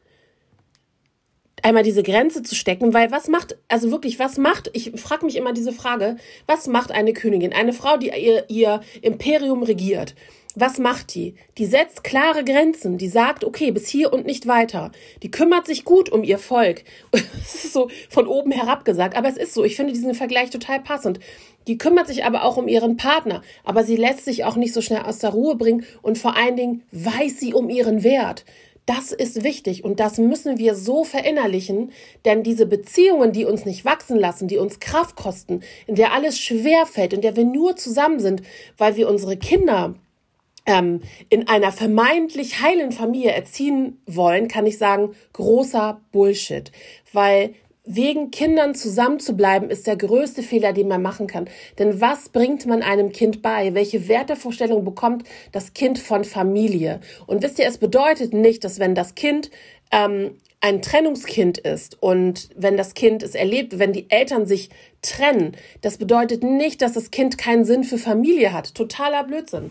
einmal 1.62 1.85
diese 1.85 2.02
Grenze 2.02 2.42
zu 2.42 2.56
stecken, 2.56 2.92
weil 2.92 3.12
was 3.12 3.28
macht, 3.28 3.56
also 3.68 3.92
wirklich, 3.92 4.18
was 4.18 4.37
macht, 4.37 4.68
ich 4.73 4.90
frage 5.00 5.26
mich 5.26 5.37
immer 5.37 5.52
diese 5.52 5.73
Frage, 5.73 6.16
was 6.46 6.66
macht 6.66 6.90
eine 6.90 7.12
Königin, 7.12 7.52
eine 7.52 7.73
Frau, 7.73 7.96
die 7.96 8.08
ihr, 8.08 8.46
ihr 8.49 8.80
Imperium 9.00 9.62
regiert? 9.62 10.16
Was 10.58 10.78
macht 10.78 11.14
die? 11.14 11.34
Die 11.58 11.66
setzt 11.66 12.02
klare 12.02 12.42
Grenzen, 12.42 12.96
die 12.96 13.08
sagt, 13.08 13.44
okay, 13.44 13.72
bis 13.72 13.88
hier 13.88 14.10
und 14.10 14.25
nicht 14.25 14.46
weiter. 14.46 14.90
Die 15.22 15.30
kümmert 15.30 15.66
sich 15.66 15.84
gut 15.84 16.08
um 16.08 16.25
ihr 16.25 16.38
Volk. 16.38 16.82
Das 17.12 17.64
ist 17.64 17.75
so 17.75 17.90
von 18.08 18.26
oben 18.26 18.52
herab 18.52 18.86
gesagt, 18.86 19.18
aber 19.18 19.28
es 19.28 19.36
ist 19.36 19.52
so. 19.52 19.64
Ich 19.64 19.76
finde 19.76 19.92
diesen 19.92 20.14
Vergleich 20.14 20.48
total 20.48 20.80
passend. 20.80 21.20
Die 21.68 21.76
kümmert 21.76 22.06
sich 22.06 22.25
aber 22.25 22.42
auch 22.42 22.56
um 22.56 22.68
ihren 22.68 22.96
Partner, 22.96 23.42
aber 23.64 23.84
sie 23.84 23.96
lässt 23.96 24.25
sich 24.25 24.44
auch 24.44 24.56
nicht 24.56 24.72
so 24.72 24.80
schnell 24.80 25.02
aus 25.02 25.18
der 25.18 25.30
Ruhe 25.30 25.56
bringen 25.56 25.84
und 26.00 26.16
vor 26.16 26.36
allen 26.36 26.56
Dingen 26.56 26.82
weiß 26.90 27.38
sie 27.38 27.52
um 27.52 27.68
ihren 27.68 28.02
Wert. 28.02 28.46
Das 28.86 29.12
ist 29.12 29.44
wichtig 29.44 29.84
und 29.84 30.00
das 30.00 30.16
müssen 30.16 30.56
wir 30.56 30.75
so 30.75 31.04
verinnerlichen, 31.04 31.92
denn 32.25 32.42
diese 32.42 32.64
Beziehungen, 32.64 33.32
die 33.32 33.44
uns 33.44 33.66
nicht 33.66 33.84
wachsen 33.84 34.16
lassen, 34.16 34.48
die 34.48 34.56
uns 34.56 34.80
Kraft 34.80 35.16
kosten, 35.16 35.60
in 35.86 35.96
der 35.96 36.14
alles 36.14 36.38
schwer 36.38 36.86
fällt, 36.86 37.12
in 37.12 37.20
der 37.20 37.36
wir 37.36 37.44
nur 37.44 37.76
zusammen 37.76 38.20
sind, 38.20 38.42
weil 38.78 38.96
wir 38.96 39.10
unsere 39.10 39.36
Kinder 39.36 39.96
ähm, 40.66 41.00
in 41.28 41.49
einer 41.49 41.73
vermeintlich 41.73 42.61
heilen 42.61 42.92
Familie 42.92 43.32
erziehen 43.32 44.00
wollen, 44.06 44.49
kann 44.49 44.66
ich 44.66 44.78
sagen, 44.78 45.14
großer 45.32 46.00
Bullshit. 46.12 46.73
Weil 47.12 47.54
wegen 47.87 48.32
Kindern 48.32 48.75
zusammen 48.75 49.20
zu 49.20 49.37
bleiben, 49.37 49.70
ist 49.70 49.87
der 49.87 49.96
größte 49.96 50.42
Fehler, 50.42 50.73
den 50.73 50.88
man 50.88 51.02
machen 51.02 51.28
kann. 51.28 51.49
Denn 51.78 52.00
was 52.00 52.28
bringt 52.28 52.66
man 52.66 52.82
einem 52.82 53.12
Kind 53.12 53.42
bei? 53.42 53.75
Welche 53.75 54.08
Wertevorstellung 54.08 54.85
bekommt 54.85 55.23
das 55.52 55.73
Kind 55.73 56.00
von 56.00 56.25
Familie? 56.25 57.00
Und 57.26 57.42
wisst 57.42 57.61
ihr, 57.61 57.66
es 57.66 57.78
bedeutet 57.78 58.35
nicht, 58.35 58.64
dass 58.64 58.80
wenn 58.80 58.96
das 58.96 59.14
Kind 59.14 59.50
ähm, 59.92 60.32
ein 60.61 60.82
Trennungskind 60.82 61.58
ist 61.58 62.02
und 62.02 62.49
wenn 62.56 62.76
das 62.76 62.94
Kind 62.94 63.23
es 63.23 63.37
erlebt, 63.37 63.78
wenn 63.78 63.92
die 63.92 64.11
Eltern 64.11 64.46
sich 64.46 64.70
trennen, 65.00 65.56
das 65.80 65.99
bedeutet 65.99 66.42
nicht, 66.42 66.82
dass 66.82 66.94
das 66.94 67.12
Kind 67.12 67.38
keinen 67.38 67.64
Sinn 67.64 67.85
für 67.85 67.99
Familie 67.99 68.52
hat. 68.52 68.75
Totaler 68.75 69.23
Blödsinn. 69.23 69.70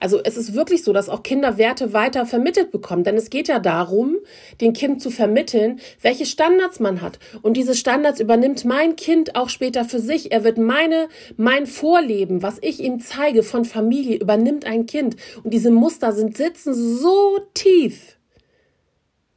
Also 0.00 0.20
es 0.22 0.36
ist 0.36 0.54
wirklich 0.54 0.82
so, 0.82 0.92
dass 0.92 1.08
auch 1.08 1.22
Kinder 1.22 1.56
Werte 1.56 1.92
weiter 1.92 2.26
vermittelt 2.26 2.70
bekommen. 2.70 3.04
Denn 3.04 3.16
es 3.16 3.30
geht 3.30 3.48
ja 3.48 3.58
darum, 3.58 4.16
den 4.60 4.72
Kind 4.72 5.00
zu 5.00 5.10
vermitteln, 5.10 5.80
welche 6.02 6.26
Standards 6.26 6.80
man 6.80 7.00
hat. 7.00 7.18
Und 7.42 7.56
diese 7.56 7.74
Standards 7.74 8.20
übernimmt 8.20 8.64
mein 8.64 8.96
Kind 8.96 9.36
auch 9.36 9.48
später 9.48 9.84
für 9.84 10.00
sich. 10.00 10.32
Er 10.32 10.44
wird 10.44 10.58
meine, 10.58 11.08
mein 11.36 11.66
Vorleben, 11.66 12.42
was 12.42 12.58
ich 12.60 12.80
ihm 12.80 13.00
zeige 13.00 13.42
von 13.42 13.64
Familie, 13.64 14.18
übernimmt 14.18 14.66
ein 14.66 14.86
Kind. 14.86 15.16
Und 15.42 15.54
diese 15.54 15.70
Muster 15.70 16.12
sind, 16.12 16.36
sitzen 16.36 16.74
so 16.74 17.38
tief. 17.54 18.16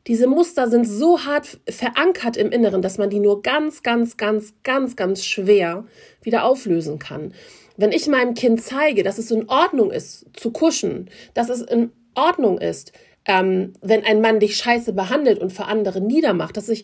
Diese 0.08 0.28
Muster 0.28 0.70
sind 0.70 0.86
so 0.86 1.26
hart 1.26 1.60
verankert 1.70 2.38
im 2.38 2.50
Inneren, 2.50 2.82
dass 2.82 2.98
man 2.98 3.10
die 3.10 3.20
nur 3.20 3.42
ganz, 3.42 3.84
ganz, 3.84 4.16
ganz, 4.16 4.54
ganz, 4.64 4.96
ganz 4.96 5.24
schwer 5.26 5.86
wieder 6.22 6.46
auflösen 6.46 6.98
kann. 6.98 7.34
Wenn 7.78 7.92
ich 7.92 8.08
meinem 8.08 8.34
Kind 8.34 8.62
zeige, 8.62 9.04
dass 9.04 9.18
es 9.18 9.32
in 9.32 9.48
Ordnung 9.48 9.92
ist, 9.92 10.26
zu 10.34 10.52
kuschen, 10.52 11.10
dass 11.34 11.50
es 11.50 11.62
in 11.62 11.92
Ordnung 12.16 12.58
ist, 12.58 12.92
ähm, 13.26 13.74
wenn 13.82 14.04
ein 14.04 14.22
Mann 14.22 14.40
dich 14.40 14.58
scheiße 14.58 14.94
behandelt 14.94 15.40
und 15.40 15.54
für 15.54 15.66
andere 15.66 16.02
niedermacht, 16.02 16.58
dass 16.58 16.70
ich, 16.70 16.84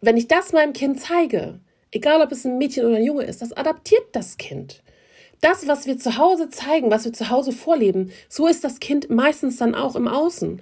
wenn 0.00 0.16
ich 0.16 0.28
das 0.28 0.52
meinem 0.52 0.74
Kind 0.74 1.00
zeige, 1.00 1.60
egal 1.92 2.20
ob 2.20 2.30
es 2.32 2.44
ein 2.44 2.58
Mädchen 2.58 2.84
oder 2.84 2.96
ein 2.96 3.04
Junge 3.04 3.24
ist, 3.24 3.40
das 3.40 3.52
adaptiert 3.52 4.04
das 4.12 4.36
Kind. 4.36 4.82
Das, 5.40 5.66
was 5.66 5.86
wir 5.86 5.98
zu 5.98 6.16
Hause 6.18 6.48
zeigen, 6.50 6.90
was 6.90 7.04
wir 7.04 7.12
zu 7.12 7.30
Hause 7.30 7.52
vorleben, 7.52 8.10
so 8.28 8.46
ist 8.46 8.64
das 8.64 8.80
Kind 8.80 9.10
meistens 9.10 9.56
dann 9.56 9.74
auch 9.74 9.96
im 9.96 10.08
Außen. 10.08 10.60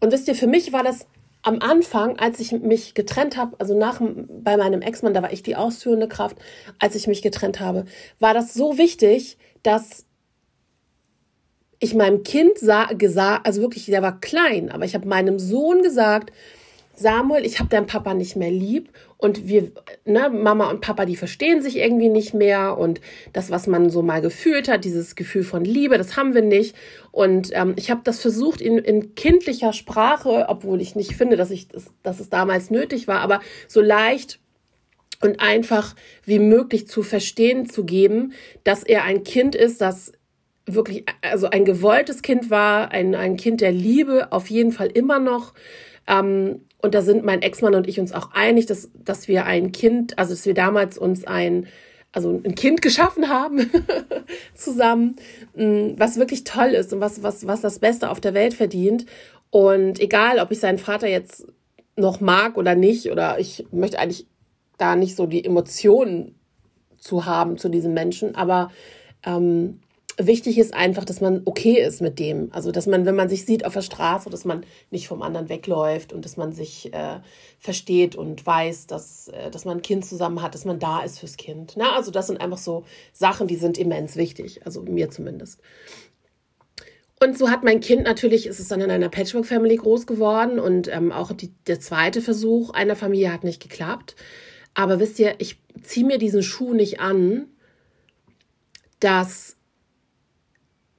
Und 0.00 0.12
wisst 0.12 0.28
ihr, 0.28 0.34
für 0.34 0.46
mich 0.46 0.72
war 0.72 0.82
das 0.82 1.06
am 1.44 1.60
Anfang, 1.60 2.18
als 2.18 2.40
ich 2.40 2.52
mich 2.52 2.94
getrennt 2.94 3.36
habe, 3.36 3.54
also 3.58 3.78
nach 3.78 4.00
bei 4.00 4.56
meinem 4.56 4.80
Ex-Mann, 4.80 5.12
da 5.12 5.22
war 5.22 5.32
ich 5.32 5.42
die 5.42 5.56
ausführende 5.56 6.08
Kraft, 6.08 6.38
als 6.78 6.94
ich 6.94 7.06
mich 7.06 7.20
getrennt 7.20 7.60
habe, 7.60 7.84
war 8.18 8.32
das 8.32 8.54
so 8.54 8.78
wichtig, 8.78 9.36
dass 9.62 10.06
ich 11.80 11.94
meinem 11.94 12.22
Kind 12.22 12.58
sah, 12.58 12.86
gesagt, 12.86 13.46
also 13.46 13.60
wirklich, 13.60 13.84
der 13.86 14.00
war 14.00 14.20
klein, 14.20 14.70
aber 14.70 14.86
ich 14.86 14.94
habe 14.94 15.06
meinem 15.06 15.38
Sohn 15.38 15.82
gesagt, 15.82 16.32
Samuel, 16.96 17.44
ich 17.44 17.58
habe 17.58 17.68
deinen 17.68 17.86
Papa 17.86 18.14
nicht 18.14 18.36
mehr 18.36 18.50
lieb 18.50 18.90
und 19.16 19.48
wir, 19.48 19.72
ne, 20.04 20.30
Mama 20.30 20.70
und 20.70 20.80
Papa, 20.80 21.04
die 21.04 21.16
verstehen 21.16 21.62
sich 21.62 21.76
irgendwie 21.76 22.08
nicht 22.08 22.34
mehr 22.34 22.78
und 22.78 23.00
das, 23.32 23.50
was 23.50 23.66
man 23.66 23.90
so 23.90 24.02
mal 24.02 24.20
gefühlt 24.20 24.68
hat, 24.68 24.84
dieses 24.84 25.14
Gefühl 25.14 25.44
von 25.44 25.64
Liebe, 25.64 25.98
das 25.98 26.16
haben 26.16 26.34
wir 26.34 26.42
nicht. 26.42 26.76
Und 27.10 27.50
ähm, 27.52 27.74
ich 27.76 27.90
habe 27.90 28.02
das 28.04 28.20
versucht 28.20 28.60
in, 28.60 28.78
in 28.78 29.14
kindlicher 29.14 29.72
Sprache, 29.72 30.46
obwohl 30.48 30.80
ich 30.80 30.94
nicht 30.94 31.14
finde, 31.14 31.36
dass 31.36 31.50
ich 31.50 31.68
das, 31.68 31.86
dass 32.02 32.20
es 32.20 32.28
damals 32.28 32.70
nötig 32.70 33.08
war, 33.08 33.20
aber 33.20 33.40
so 33.68 33.80
leicht 33.80 34.40
und 35.20 35.40
einfach 35.40 35.94
wie 36.24 36.38
möglich 36.38 36.86
zu 36.86 37.02
verstehen 37.02 37.68
zu 37.68 37.84
geben, 37.84 38.32
dass 38.62 38.82
er 38.82 39.04
ein 39.04 39.24
Kind 39.24 39.54
ist, 39.54 39.80
das 39.80 40.12
wirklich 40.66 41.04
also 41.22 41.48
ein 41.48 41.64
gewolltes 41.64 42.22
Kind 42.22 42.50
war, 42.50 42.90
ein, 42.90 43.14
ein 43.14 43.36
Kind 43.36 43.60
der 43.60 43.72
Liebe, 43.72 44.32
auf 44.32 44.50
jeden 44.50 44.72
Fall 44.72 44.88
immer 44.88 45.18
noch. 45.18 45.54
Ähm, 46.06 46.62
und 46.84 46.94
da 46.94 47.00
sind 47.00 47.24
mein 47.24 47.40
Ex-Mann 47.40 47.74
und 47.74 47.88
ich 47.88 47.98
uns 47.98 48.12
auch 48.12 48.32
einig, 48.32 48.66
dass, 48.66 48.90
dass 48.94 49.26
wir 49.26 49.46
ein 49.46 49.72
Kind, 49.72 50.18
also 50.18 50.34
dass 50.34 50.44
wir 50.44 50.52
damals 50.52 50.98
uns 50.98 51.26
ein, 51.26 51.66
also 52.12 52.28
ein 52.44 52.54
Kind 52.54 52.82
geschaffen 52.82 53.30
haben 53.30 53.70
zusammen, 54.54 55.16
mm, 55.54 55.92
was 55.96 56.18
wirklich 56.18 56.44
toll 56.44 56.68
ist 56.68 56.92
und 56.92 57.00
was, 57.00 57.22
was, 57.22 57.46
was 57.46 57.62
das 57.62 57.78
Beste 57.78 58.10
auf 58.10 58.20
der 58.20 58.34
Welt 58.34 58.52
verdient. 58.52 59.06
Und 59.48 59.98
egal, 59.98 60.38
ob 60.40 60.50
ich 60.50 60.60
seinen 60.60 60.76
Vater 60.76 61.08
jetzt 61.08 61.46
noch 61.96 62.20
mag 62.20 62.58
oder 62.58 62.74
nicht, 62.74 63.10
oder 63.10 63.38
ich 63.38 63.64
möchte 63.72 63.98
eigentlich 63.98 64.26
da 64.76 64.94
nicht 64.94 65.16
so 65.16 65.24
die 65.26 65.42
Emotionen 65.42 66.34
zu 66.98 67.24
haben 67.24 67.56
zu 67.56 67.70
diesem 67.70 67.94
Menschen, 67.94 68.34
aber 68.34 68.70
ähm, 69.24 69.80
wichtig 70.18 70.58
ist 70.58 70.74
einfach, 70.74 71.04
dass 71.04 71.20
man 71.20 71.42
okay 71.44 71.80
ist 71.80 72.00
mit 72.00 72.18
dem. 72.18 72.52
Also, 72.52 72.70
dass 72.70 72.86
man, 72.86 73.06
wenn 73.06 73.16
man 73.16 73.28
sich 73.28 73.44
sieht 73.44 73.64
auf 73.64 73.74
der 73.74 73.82
Straße, 73.82 74.30
dass 74.30 74.44
man 74.44 74.64
nicht 74.90 75.08
vom 75.08 75.22
anderen 75.22 75.48
wegläuft 75.48 76.12
und 76.12 76.24
dass 76.24 76.36
man 76.36 76.52
sich 76.52 76.92
äh, 76.92 77.20
versteht 77.58 78.16
und 78.16 78.44
weiß, 78.44 78.86
dass, 78.86 79.28
äh, 79.28 79.50
dass 79.50 79.64
man 79.64 79.78
ein 79.78 79.82
Kind 79.82 80.04
zusammen 80.04 80.42
hat, 80.42 80.54
dass 80.54 80.64
man 80.64 80.78
da 80.78 81.02
ist 81.02 81.18
fürs 81.18 81.36
Kind. 81.36 81.74
Na, 81.76 81.94
also, 81.96 82.10
das 82.10 82.28
sind 82.28 82.40
einfach 82.40 82.58
so 82.58 82.84
Sachen, 83.12 83.46
die 83.46 83.56
sind 83.56 83.78
immens 83.78 84.16
wichtig. 84.16 84.64
Also, 84.64 84.82
mir 84.82 85.10
zumindest. 85.10 85.60
Und 87.20 87.38
so 87.38 87.48
hat 87.48 87.64
mein 87.64 87.80
Kind 87.80 88.04
natürlich, 88.04 88.46
ist 88.46 88.60
es 88.60 88.68
dann 88.68 88.80
in 88.80 88.90
einer 88.90 89.08
Patchwork-Family 89.08 89.76
groß 89.76 90.06
geworden 90.06 90.58
und 90.58 90.88
ähm, 90.88 91.10
auch 91.12 91.32
die, 91.32 91.52
der 91.66 91.80
zweite 91.80 92.20
Versuch 92.20 92.70
einer 92.70 92.96
Familie 92.96 93.32
hat 93.32 93.44
nicht 93.44 93.62
geklappt. 93.62 94.14
Aber 94.74 95.00
wisst 95.00 95.18
ihr, 95.18 95.36
ich 95.38 95.58
ziehe 95.82 96.04
mir 96.04 96.18
diesen 96.18 96.42
Schuh 96.42 96.74
nicht 96.74 97.00
an, 97.00 97.46
dass 99.00 99.56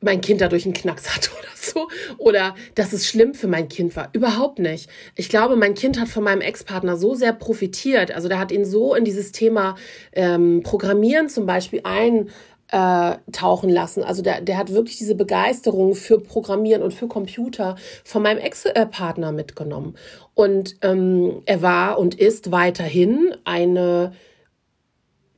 mein 0.06 0.22
Kind 0.22 0.40
dadurch 0.40 0.64
einen 0.66 0.74
Knacks 0.74 1.14
hat 1.14 1.30
oder 1.40 1.50
so. 1.56 1.88
Oder 2.18 2.56
dass 2.76 2.94
es 2.94 3.08
schlimm 3.08 3.34
für 3.34 3.48
mein 3.48 3.68
Kind 3.68 3.96
war. 3.96 4.10
Überhaupt 4.14 4.60
nicht. 4.60 4.90
Ich 5.16 5.28
glaube, 5.28 5.58
mein 5.58 5.74
Kind 5.74 6.00
hat 6.00 6.08
von 6.08 6.24
meinem 6.24 6.42
Ex-Partner 6.42 6.96
so 6.96 7.16
sehr 7.16 7.34
profitiert. 7.34 8.12
Also 8.12 8.30
der 8.30 8.40
hat 8.40 8.52
ihn 8.52 8.64
so 8.64 8.96
in 8.96 9.04
dieses 9.04 9.34
Thema 9.34 9.76
ähm, 10.14 10.62
Programmieren 10.64 11.28
zum 11.28 11.46
Beispiel 11.46 11.82
ein 11.84 12.30
äh, 12.72 13.18
tauchen 13.32 13.70
lassen. 13.70 14.04
Also 14.04 14.22
der, 14.22 14.42
der 14.42 14.58
hat 14.58 14.72
wirklich 14.72 14.98
diese 14.98 15.16
Begeisterung 15.16 15.96
für 15.96 16.20
Programmieren 16.20 16.82
und 16.82 16.94
für 16.94 17.08
Computer 17.08 17.76
von 18.04 18.24
meinem 18.24 18.40
Ex-Partner 18.40 19.32
mitgenommen. 19.32 19.96
Und 20.34 20.78
ähm, 20.82 21.42
er 21.46 21.62
war 21.62 22.00
und 22.00 22.16
ist 22.16 22.52
weiterhin 22.52 23.36
eine, 23.44 24.14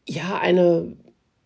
ja, 0.05 0.39
eine 0.39 0.95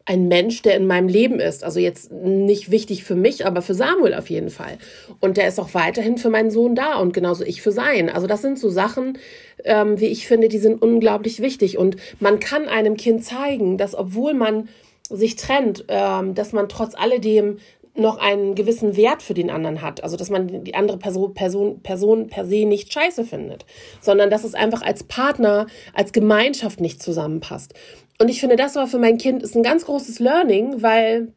ein 0.06 0.28
Mensch, 0.28 0.62
der 0.62 0.76
in 0.76 0.88
meinem 0.88 1.08
Leben 1.08 1.40
ist. 1.40 1.64
Also 1.64 1.80
jetzt 1.80 2.12
nicht 2.12 2.72
wichtig 2.72 3.04
für 3.04 3.16
mich, 3.16 3.46
aber 3.46 3.62
für 3.62 3.74
Samuel 3.74 4.14
auf 4.14 4.30
jeden 4.30 4.50
Fall. 4.50 4.78
Und 5.20 5.38
der 5.38 5.48
ist 5.48 5.60
auch 5.60 5.74
weiterhin 5.74 6.18
für 6.18 6.30
meinen 6.30 6.52
Sohn 6.52 6.76
da 6.76 6.96
und 6.96 7.14
genauso 7.14 7.44
ich 7.44 7.62
für 7.62 7.72
sein. 7.72 8.10
Also 8.10 8.28
das 8.28 8.42
sind 8.42 8.60
so 8.60 8.70
Sachen, 8.70 9.18
ähm, 9.64 10.00
wie 10.00 10.08
ich 10.08 10.28
finde, 10.28 10.50
die 10.50 10.60
sind 10.60 10.82
unglaublich 10.82 11.42
wichtig. 11.42 11.78
Und 11.78 11.98
man 12.20 12.40
kann 12.40 12.68
einem 12.68 12.98
Kind 12.98 13.24
zeigen, 13.24 13.78
dass 13.78 13.96
obwohl 13.96 14.34
man 14.34 14.70
sich 15.10 15.36
trennt, 15.36 15.86
ähm, 15.88 16.36
dass 16.36 16.54
man 16.54 16.70
trotz 16.70 16.96
alledem 16.96 17.58
noch 17.94 18.18
einen 18.18 18.56
gewissen 18.56 18.96
Wert 18.96 19.22
für 19.22 19.34
den 19.34 19.50
anderen 19.50 19.82
hat. 19.82 20.04
Also 20.04 20.16
dass 20.16 20.30
man 20.30 20.64
die 20.64 20.76
andere 20.76 20.98
Person, 20.98 21.34
Person, 21.34 21.82
Person 21.82 22.28
per 22.28 22.46
se 22.46 22.66
nicht 22.66 22.94
scheiße 22.94 23.26
findet, 23.26 23.66
sondern 24.00 24.30
dass 24.30 24.44
es 24.44 24.54
einfach 24.54 24.82
als 24.82 25.04
Partner, 25.04 25.68
als 25.94 26.14
Gemeinschaft 26.14 26.80
nicht 26.80 27.04
zusammenpasst. 27.04 27.74
Und 28.22 28.30
ich 28.30 28.40
finde, 28.40 28.56
das 28.56 28.76
war 28.76 28.86
für 28.86 29.00
mein 29.00 29.18
Kind 29.18 29.42
ist 29.42 29.56
ein 29.56 29.64
ganz 29.64 29.86
großes 29.86 30.20
Learning, 30.20 30.84
weil 30.84 31.34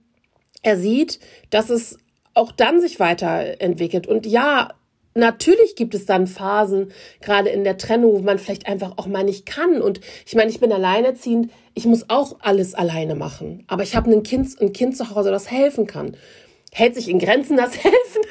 er 0.62 0.76
sieht, 0.76 1.18
dass 1.48 1.70
es 1.70 1.96
auch 2.34 2.52
dann 2.52 2.78
sich 2.78 3.00
weiterentwickelt. 3.00 4.06
Und 4.06 4.26
ja, 4.26 4.74
natürlich 5.14 5.76
gibt 5.76 5.94
es 5.94 6.04
dann 6.04 6.26
Phasen, 6.26 6.92
gerade 7.22 7.48
in 7.48 7.64
der 7.64 7.78
Trennung, 7.78 8.12
wo 8.12 8.18
man 8.18 8.38
vielleicht 8.38 8.66
einfach 8.66 8.98
auch 8.98 9.06
mal 9.06 9.24
nicht 9.24 9.46
kann. 9.46 9.80
Und 9.80 10.02
ich 10.26 10.34
meine, 10.34 10.50
ich 10.50 10.60
bin 10.60 10.70
alleinerziehend, 10.72 11.50
ich 11.72 11.86
muss 11.86 12.10
auch 12.10 12.36
alles 12.40 12.74
alleine 12.74 13.14
machen. 13.14 13.64
Aber 13.66 13.82
ich 13.82 13.96
habe 13.96 14.12
ein 14.12 14.22
Kind, 14.22 14.60
ein 14.60 14.74
Kind 14.74 14.94
zu 14.94 15.08
Hause, 15.08 15.30
das 15.30 15.50
helfen 15.50 15.86
kann. 15.86 16.18
Hält 16.70 16.96
sich 16.96 17.08
in 17.08 17.18
Grenzen 17.18 17.56
das 17.56 17.72
helfen. 17.82 18.22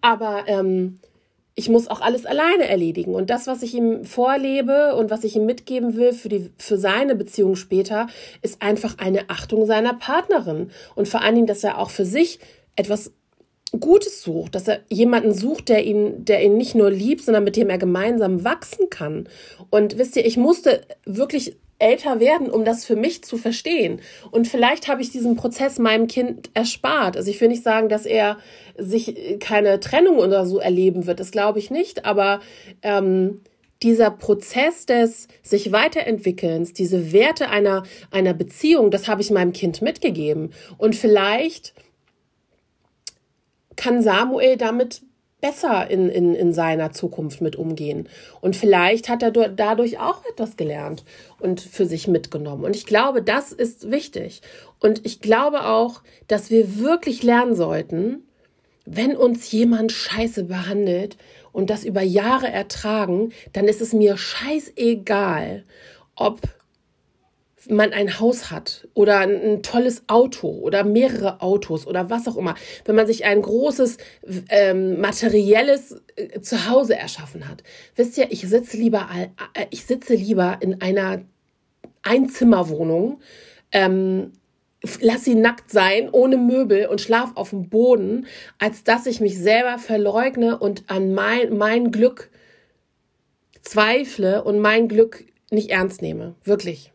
Aber 0.00 0.44
ähm, 0.46 1.00
ich 1.54 1.68
muss 1.68 1.88
auch 1.88 2.00
alles 2.00 2.24
alleine 2.24 2.68
erledigen. 2.68 3.14
Und 3.14 3.28
das, 3.28 3.46
was 3.46 3.62
ich 3.62 3.74
ihm 3.74 4.04
vorlebe 4.04 4.94
und 4.94 5.10
was 5.10 5.24
ich 5.24 5.36
ihm 5.36 5.44
mitgeben 5.44 5.96
will 5.96 6.12
für, 6.12 6.28
die, 6.28 6.50
für 6.56 6.78
seine 6.78 7.14
Beziehung 7.14 7.56
später, 7.56 8.06
ist 8.40 8.62
einfach 8.62 8.98
eine 8.98 9.28
Achtung 9.28 9.66
seiner 9.66 9.94
Partnerin. 9.94 10.70
Und 10.94 11.08
vor 11.08 11.20
allen 11.20 11.34
Dingen, 11.34 11.46
dass 11.46 11.64
er 11.64 11.78
auch 11.78 11.90
für 11.90 12.06
sich 12.06 12.38
etwas 12.74 13.12
Gutes 13.78 14.22
sucht, 14.22 14.54
dass 14.54 14.68
er 14.68 14.80
jemanden 14.90 15.32
sucht, 15.32 15.68
der 15.68 15.84
ihn, 15.84 16.24
der 16.24 16.42
ihn 16.42 16.56
nicht 16.56 16.74
nur 16.74 16.90
liebt, 16.90 17.22
sondern 17.22 17.44
mit 17.44 17.56
dem 17.56 17.70
er 17.70 17.78
gemeinsam 17.78 18.44
wachsen 18.44 18.90
kann. 18.90 19.28
Und 19.70 19.98
wisst 19.98 20.16
ihr, 20.16 20.26
ich 20.26 20.36
musste 20.36 20.82
wirklich 21.06 21.56
älter 21.82 22.20
werden, 22.20 22.48
um 22.48 22.64
das 22.64 22.84
für 22.84 22.96
mich 22.96 23.24
zu 23.24 23.36
verstehen. 23.36 24.00
Und 24.30 24.48
vielleicht 24.48 24.88
habe 24.88 25.02
ich 25.02 25.10
diesen 25.10 25.36
Prozess 25.36 25.78
meinem 25.78 26.06
Kind 26.06 26.50
erspart. 26.54 27.16
Also 27.16 27.30
ich 27.30 27.40
will 27.40 27.48
nicht 27.48 27.64
sagen, 27.64 27.88
dass 27.88 28.06
er 28.06 28.38
sich 28.78 29.38
keine 29.40 29.80
Trennung 29.80 30.18
oder 30.18 30.46
so 30.46 30.58
erleben 30.58 31.06
wird. 31.06 31.20
Das 31.20 31.32
glaube 31.32 31.58
ich 31.58 31.70
nicht. 31.70 32.04
Aber 32.04 32.40
ähm, 32.82 33.40
dieser 33.82 34.10
Prozess 34.10 34.86
des 34.86 35.28
sich 35.42 35.72
weiterentwickelns, 35.72 36.72
diese 36.72 37.12
Werte 37.12 37.48
einer, 37.50 37.82
einer 38.10 38.32
Beziehung, 38.32 38.90
das 38.90 39.08
habe 39.08 39.20
ich 39.20 39.30
meinem 39.30 39.52
Kind 39.52 39.82
mitgegeben. 39.82 40.52
Und 40.78 40.94
vielleicht 40.94 41.74
kann 43.76 44.02
Samuel 44.02 44.56
damit 44.56 45.02
besser 45.42 45.90
in, 45.90 46.08
in, 46.08 46.34
in 46.34 46.54
seiner 46.54 46.92
Zukunft 46.92 47.42
mit 47.42 47.56
umgehen. 47.56 48.08
Und 48.40 48.56
vielleicht 48.56 49.10
hat 49.10 49.22
er 49.22 49.30
dadurch 49.32 49.98
auch 49.98 50.22
etwas 50.30 50.56
gelernt 50.56 51.04
und 51.40 51.60
für 51.60 51.84
sich 51.84 52.08
mitgenommen. 52.08 52.64
Und 52.64 52.76
ich 52.76 52.86
glaube, 52.86 53.22
das 53.22 53.52
ist 53.52 53.90
wichtig. 53.90 54.40
Und 54.80 55.04
ich 55.04 55.20
glaube 55.20 55.66
auch, 55.66 56.02
dass 56.28 56.50
wir 56.50 56.78
wirklich 56.78 57.22
lernen 57.22 57.54
sollten, 57.54 58.22
wenn 58.86 59.16
uns 59.16 59.50
jemand 59.52 59.92
scheiße 59.92 60.44
behandelt 60.44 61.16
und 61.52 61.70
das 61.70 61.84
über 61.84 62.02
Jahre 62.02 62.48
ertragen, 62.48 63.32
dann 63.52 63.66
ist 63.66 63.80
es 63.80 63.92
mir 63.92 64.16
scheißegal, 64.16 65.64
ob 66.14 66.40
man 67.68 67.92
ein 67.92 68.18
Haus 68.18 68.50
hat 68.50 68.88
oder 68.94 69.18
ein, 69.18 69.62
tolles 69.62 70.02
Auto 70.08 70.48
oder 70.48 70.84
mehrere 70.84 71.40
Autos 71.40 71.86
oder 71.86 72.10
was 72.10 72.26
auch 72.26 72.36
immer, 72.36 72.54
wenn 72.84 72.96
man 72.96 73.06
sich 73.06 73.24
ein 73.24 73.42
großes 73.42 73.98
ähm, 74.48 75.00
materielles 75.00 76.02
äh, 76.16 76.40
Zuhause 76.40 76.96
erschaffen 76.96 77.48
hat. 77.48 77.62
Wisst 77.94 78.18
ihr, 78.18 78.30
ich 78.30 78.48
sitze 78.48 78.76
lieber, 78.76 79.08
äh, 79.54 79.66
ich 79.70 79.84
sitze 79.84 80.14
lieber 80.14 80.58
in 80.60 80.80
einer 80.80 81.22
Einzimmerwohnung, 82.02 83.20
ähm, 83.70 84.32
lass 85.00 85.24
sie 85.24 85.36
nackt 85.36 85.70
sein, 85.70 86.08
ohne 86.10 86.36
Möbel 86.36 86.86
und 86.86 87.00
schlaf 87.00 87.32
auf 87.36 87.50
dem 87.50 87.68
Boden, 87.68 88.26
als 88.58 88.82
dass 88.84 89.06
ich 89.06 89.20
mich 89.20 89.38
selber 89.38 89.78
verleugne 89.78 90.58
und 90.58 90.90
an 90.90 91.14
mein, 91.14 91.56
mein 91.56 91.92
Glück 91.92 92.30
zweifle 93.62 94.42
und 94.42 94.58
mein 94.58 94.88
Glück 94.88 95.24
nicht 95.50 95.70
ernst 95.70 96.02
nehme. 96.02 96.34
Wirklich. 96.44 96.91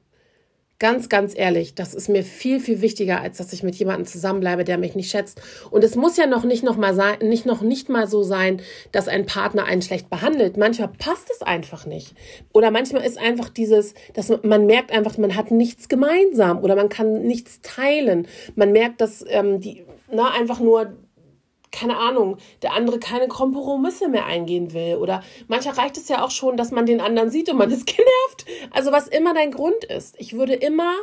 Ganz, 0.80 1.10
ganz 1.10 1.34
ehrlich, 1.36 1.74
das 1.74 1.96
ist 1.96 2.08
mir 2.08 2.24
viel, 2.24 2.60
viel 2.60 2.82
wichtiger, 2.82 3.20
als 3.20 3.38
dass 3.38 3.52
ich 3.52 3.64
mit 3.64 3.74
jemandem 3.78 4.06
zusammenbleibe, 4.06 4.64
der 4.64 4.78
mich 4.78 4.94
nicht 4.94 5.10
schätzt. 5.10 5.42
Und 5.72 5.84
es 5.84 5.96
muss 5.96 6.18
ja 6.18 6.28
noch 6.28 6.44
nicht 6.44 6.64
noch 6.64 6.78
mal 6.78 6.94
sein, 6.94 7.18
nicht 7.24 7.48
noch 7.48 7.62
nicht 7.62 7.90
mal 7.90 8.06
so 8.06 8.22
sein, 8.22 8.62
dass 8.92 9.08
ein 9.08 9.26
Partner 9.26 9.66
einen 9.66 9.82
schlecht 9.82 10.12
behandelt. 10.12 10.56
Manchmal 10.56 10.90
passt 10.90 11.32
es 11.32 11.42
einfach 11.42 11.88
nicht. 11.88 12.14
Oder 12.54 12.70
manchmal 12.70 13.04
ist 13.04 13.18
einfach 13.18 13.50
dieses, 13.50 13.96
dass 14.14 14.32
man 14.44 14.68
merkt 14.68 14.92
einfach, 14.92 15.18
man 15.18 15.36
hat 15.36 15.50
nichts 15.50 15.90
gemeinsam 15.90 16.60
oder 16.60 16.76
man 16.76 16.90
kann 16.90 17.24
nichts 17.24 17.60
teilen. 17.62 18.28
Man 18.54 18.72
merkt, 18.72 19.02
dass 19.02 19.26
ähm, 19.28 19.60
die, 19.60 19.84
na, 20.12 20.30
einfach 20.30 20.60
nur 20.60 20.94
keine 21.72 21.98
Ahnung, 21.98 22.38
der 22.62 22.74
andere 22.74 23.00
keine 23.00 23.28
Kompromisse 23.28 24.08
mehr 24.08 24.26
eingehen 24.26 24.74
will. 24.74 24.96
Oder 24.96 25.24
manchmal 25.48 25.76
reicht 25.76 25.98
es 25.98 26.08
ja 26.08 26.24
auch 26.24 26.32
schon, 26.32 26.58
dass 26.58 26.72
man 26.72 26.86
den 26.86 27.02
anderen 27.02 27.30
sieht 27.30 27.50
und 27.50 27.58
man 27.58 27.72
ist 27.72 27.86
genervt. 27.86 28.46
Also 28.72 28.92
was 28.92 29.08
immer 29.08 29.34
dein 29.34 29.52
Grund 29.52 29.84
ist. 29.84 30.16
Ich 30.20 30.34
würde 30.34 30.54
immer 30.54 30.94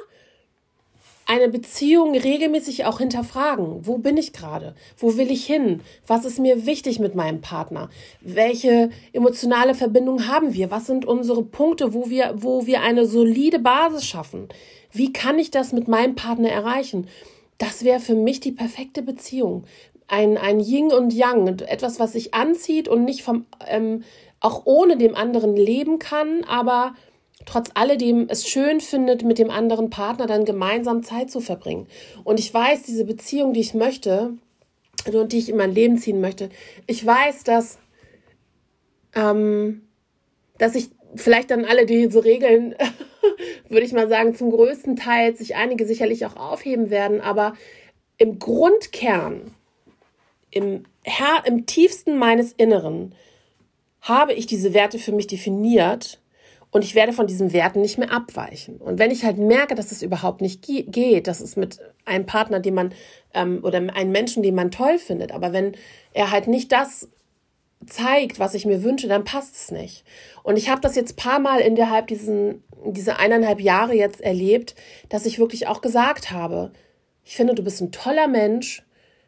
eine 1.26 1.48
Beziehung 1.48 2.14
regelmäßig 2.14 2.84
auch 2.84 2.98
hinterfragen. 2.98 3.86
Wo 3.86 3.98
bin 3.98 4.16
ich 4.16 4.32
gerade? 4.32 4.74
Wo 4.96 5.16
will 5.16 5.30
ich 5.30 5.46
hin? 5.46 5.80
Was 6.06 6.24
ist 6.24 6.38
mir 6.38 6.66
wichtig 6.66 6.98
mit 6.98 7.14
meinem 7.14 7.40
Partner? 7.40 7.88
Welche 8.20 8.90
emotionale 9.12 9.74
Verbindung 9.74 10.28
haben 10.28 10.52
wir? 10.52 10.70
Was 10.70 10.86
sind 10.86 11.06
unsere 11.06 11.42
Punkte, 11.42 11.94
wo 11.94 12.10
wir, 12.10 12.34
wo 12.36 12.66
wir 12.66 12.82
eine 12.82 13.06
solide 13.06 13.58
Basis 13.58 14.06
schaffen? 14.06 14.48
Wie 14.92 15.12
kann 15.12 15.38
ich 15.38 15.50
das 15.50 15.72
mit 15.72 15.88
meinem 15.88 16.14
Partner 16.14 16.50
erreichen? 16.50 17.08
Das 17.58 17.84
wäre 17.84 18.00
für 18.00 18.14
mich 18.14 18.40
die 18.40 18.52
perfekte 18.52 19.00
Beziehung 19.00 19.64
ein, 20.08 20.36
ein 20.36 20.60
Yin 20.60 20.92
und 20.92 21.12
Yang, 21.12 21.60
etwas, 21.60 21.98
was 21.98 22.12
sich 22.12 22.34
anzieht 22.34 22.88
und 22.88 23.04
nicht 23.04 23.22
vom, 23.22 23.46
ähm, 23.66 24.04
auch 24.40 24.62
ohne 24.66 24.96
dem 24.96 25.14
anderen 25.14 25.56
leben 25.56 25.98
kann, 25.98 26.44
aber 26.44 26.94
trotz 27.46 27.70
alledem 27.74 28.26
es 28.28 28.46
schön 28.46 28.80
findet, 28.80 29.22
mit 29.22 29.38
dem 29.38 29.50
anderen 29.50 29.90
Partner 29.90 30.26
dann 30.26 30.44
gemeinsam 30.44 31.02
Zeit 31.02 31.30
zu 31.30 31.40
verbringen. 31.40 31.86
Und 32.24 32.38
ich 32.38 32.52
weiß, 32.52 32.82
diese 32.82 33.04
Beziehung, 33.04 33.52
die 33.52 33.60
ich 33.60 33.74
möchte 33.74 34.34
und 35.12 35.32
die 35.32 35.38
ich 35.38 35.48
in 35.48 35.56
mein 35.56 35.74
Leben 35.74 35.98
ziehen 35.98 36.20
möchte, 36.20 36.48
ich 36.86 37.04
weiß, 37.04 37.44
dass, 37.44 37.78
ähm, 39.14 39.82
dass 40.58 40.74
ich 40.74 40.90
vielleicht 41.14 41.50
dann 41.50 41.64
alle 41.64 41.86
diese 41.86 42.24
Regeln, 42.24 42.74
würde 43.68 43.86
ich 43.86 43.92
mal 43.92 44.08
sagen, 44.08 44.34
zum 44.34 44.50
größten 44.50 44.96
Teil 44.96 45.36
sich 45.36 45.56
einige 45.56 45.86
sicherlich 45.86 46.26
auch 46.26 46.36
aufheben 46.36 46.90
werden, 46.90 47.20
aber 47.20 47.54
im 48.18 48.38
Grundkern 48.38 49.54
im, 50.54 50.84
Herr, 51.02 51.44
im 51.46 51.66
tiefsten 51.66 52.16
meines 52.16 52.52
Inneren 52.52 53.14
habe 54.00 54.32
ich 54.32 54.46
diese 54.46 54.74
Werte 54.74 54.98
für 54.98 55.12
mich 55.12 55.26
definiert 55.26 56.20
und 56.70 56.84
ich 56.84 56.94
werde 56.94 57.12
von 57.12 57.26
diesen 57.26 57.52
Werten 57.52 57.80
nicht 57.80 57.98
mehr 57.98 58.12
abweichen. 58.12 58.78
Und 58.78 58.98
wenn 58.98 59.10
ich 59.10 59.24
halt 59.24 59.38
merke, 59.38 59.74
dass 59.74 59.92
es 59.92 60.02
überhaupt 60.02 60.40
nicht 60.40 60.62
geht, 60.62 61.26
dass 61.26 61.40
es 61.40 61.56
mit 61.56 61.78
einem 62.04 62.26
Partner, 62.26 62.60
den 62.60 62.74
man 62.74 62.92
ähm, 63.32 63.60
oder 63.62 63.78
einem 63.78 64.12
Menschen, 64.12 64.42
den 64.42 64.54
man 64.54 64.70
toll 64.70 64.98
findet, 64.98 65.32
aber 65.32 65.52
wenn 65.52 65.72
er 66.12 66.30
halt 66.30 66.48
nicht 66.48 66.72
das 66.72 67.08
zeigt, 67.86 68.38
was 68.38 68.54
ich 68.54 68.66
mir 68.66 68.82
wünsche, 68.82 69.08
dann 69.08 69.24
passt 69.24 69.54
es 69.54 69.70
nicht. 69.70 70.04
Und 70.42 70.56
ich 70.56 70.68
habe 70.68 70.80
das 70.80 70.96
jetzt 70.96 71.16
paar 71.16 71.38
Mal 71.38 71.60
innerhalb 71.60 72.06
diesen 72.06 72.64
diese 72.86 73.18
eineinhalb 73.18 73.60
Jahre 73.60 73.94
jetzt 73.94 74.20
erlebt, 74.20 74.74
dass 75.08 75.26
ich 75.26 75.38
wirklich 75.38 75.66
auch 75.66 75.80
gesagt 75.80 76.30
habe, 76.30 76.72
ich 77.24 77.36
finde, 77.36 77.54
du 77.54 77.64
bist 77.64 77.80
ein 77.80 77.92
toller 77.92 78.28
Mensch, 78.28 78.82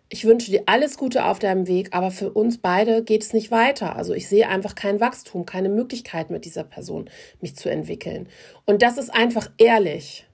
ich 0.09 0.25
wünsche 0.25 0.51
dir 0.51 0.63
alles 0.67 0.99
Gute 0.99 1.25
auf 1.25 1.39
deinem 1.39 1.67
Weg, 1.67 1.89
aber 1.93 2.11
für 2.11 2.31
uns 2.31 2.59
beide 2.59 3.03
geht 3.03 3.23
es 3.23 3.33
nicht 3.33 3.51
weiter. 3.51 3.97
Also 3.97 4.15
ich 4.15 4.29
sehe 4.29 4.49
einfach 4.49 4.75
kein 4.75 5.01
Wachstum, 5.01 5.47
keine 5.47 5.69
Möglichkeit 5.69 6.31
mit 6.31 6.45
dieser 6.45 6.65
Person 6.65 7.11
mich 7.41 7.57
zu 7.57 7.69
entwickeln. 7.69 8.29
Und 8.67 8.83
das 8.83 8.99
ist 8.99 9.11
einfach 9.11 9.51
ehrlich, 9.59 10.27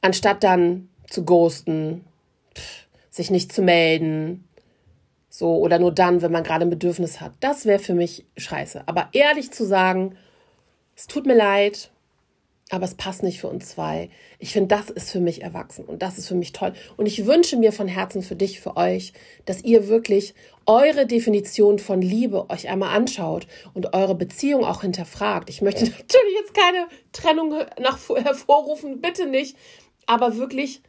anstatt 0.00 0.42
dann 0.42 0.88
zu 1.08 1.24
ghosten, 1.24 2.06
sich 3.10 3.30
nicht 3.30 3.52
zu 3.52 3.60
melden, 3.60 4.48
so 5.28 5.56
oder 5.56 5.78
nur 5.78 5.92
dann, 5.92 6.22
wenn 6.22 6.32
man 6.32 6.44
gerade 6.44 6.64
ein 6.64 6.70
Bedürfnis 6.70 7.20
hat. 7.20 7.32
Das 7.40 7.66
wäre 7.66 7.78
für 7.78 7.94
mich 7.94 8.26
scheiße. 8.36 8.82
Aber 8.86 9.08
ehrlich 9.12 9.50
zu 9.50 9.64
sagen, 9.66 10.16
es 10.96 11.06
tut 11.06 11.26
mir 11.26 11.36
leid, 11.36 11.90
aber 12.70 12.84
es 12.84 12.94
passt 12.94 13.22
nicht 13.22 13.40
für 13.40 13.48
uns 13.48 13.70
zwei. 13.70 14.10
Ich 14.38 14.52
finde, 14.52 14.74
das 14.74 14.90
ist 14.90 15.10
für 15.10 15.20
mich 15.20 15.42
erwachsen 15.42 15.84
und 15.84 16.02
das 16.02 16.18
ist 16.18 16.28
für 16.28 16.36
mich 16.36 16.52
toll. 16.52 16.72
Und 16.96 17.06
ich 17.06 17.26
wünsche 17.26 17.56
mir 17.56 17.72
von 17.72 17.88
Herzen 17.88 18.22
für 18.22 18.36
dich, 18.36 18.60
für 18.60 18.76
euch, 18.76 19.12
dass 19.44 19.62
ihr 19.62 19.88
wirklich 19.88 20.34
eure 20.66 21.06
Definition 21.06 21.80
von 21.80 22.00
Liebe 22.00 22.48
euch 22.48 22.68
einmal 22.68 22.96
anschaut 22.96 23.48
und 23.74 23.92
eure 23.92 24.14
Beziehung 24.14 24.64
auch 24.64 24.82
hinterfragt. 24.82 25.50
Ich 25.50 25.62
möchte 25.62 25.84
natürlich 25.84 26.34
jetzt 26.40 26.54
keine 26.54 26.86
Trennung 27.12 27.54
nach, 27.80 27.98
hervorrufen, 28.08 29.00
bitte 29.00 29.26
nicht, 29.26 29.56
aber 30.06 30.36
wirklich 30.36 30.80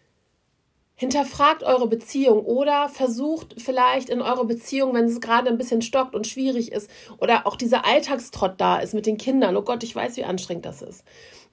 hinterfragt 0.93 1.63
eure 1.63 1.87
Beziehung 1.87 2.45
oder 2.45 2.87
versucht 2.87 3.55
vielleicht 3.59 4.09
in 4.09 4.21
eure 4.21 4.45
Beziehung, 4.45 4.93
wenn 4.93 5.05
es 5.05 5.19
gerade 5.19 5.49
ein 5.49 5.57
bisschen 5.57 5.81
stockt 5.81 6.13
und 6.13 6.27
schwierig 6.27 6.71
ist 6.71 6.91
oder 7.17 7.47
auch 7.47 7.55
dieser 7.55 7.87
Alltagstrott 7.87 8.61
da 8.61 8.77
ist 8.77 8.93
mit 8.93 9.07
den 9.07 9.17
Kindern. 9.17 9.57
Oh 9.57 9.63
Gott, 9.63 9.81
ich 9.81 9.95
weiß, 9.95 10.15
wie 10.17 10.25
anstrengend 10.25 10.67
das 10.67 10.83
ist 10.83 11.03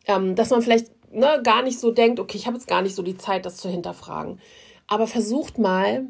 ähm, 0.06 0.34
dass 0.34 0.50
man 0.50 0.62
vielleicht 0.62 0.90
ne, 1.12 1.40
gar 1.42 1.62
nicht 1.62 1.78
so 1.78 1.90
denkt, 1.90 2.20
okay, 2.20 2.37
ich 2.37 2.46
habe 2.46 2.56
jetzt 2.56 2.68
gar 2.68 2.82
nicht 2.82 2.94
so 2.94 3.02
die 3.02 3.16
Zeit, 3.16 3.46
das 3.46 3.56
zu 3.56 3.68
hinterfragen. 3.68 4.40
Aber 4.87 5.06
versucht 5.06 5.58
mal, 5.58 6.06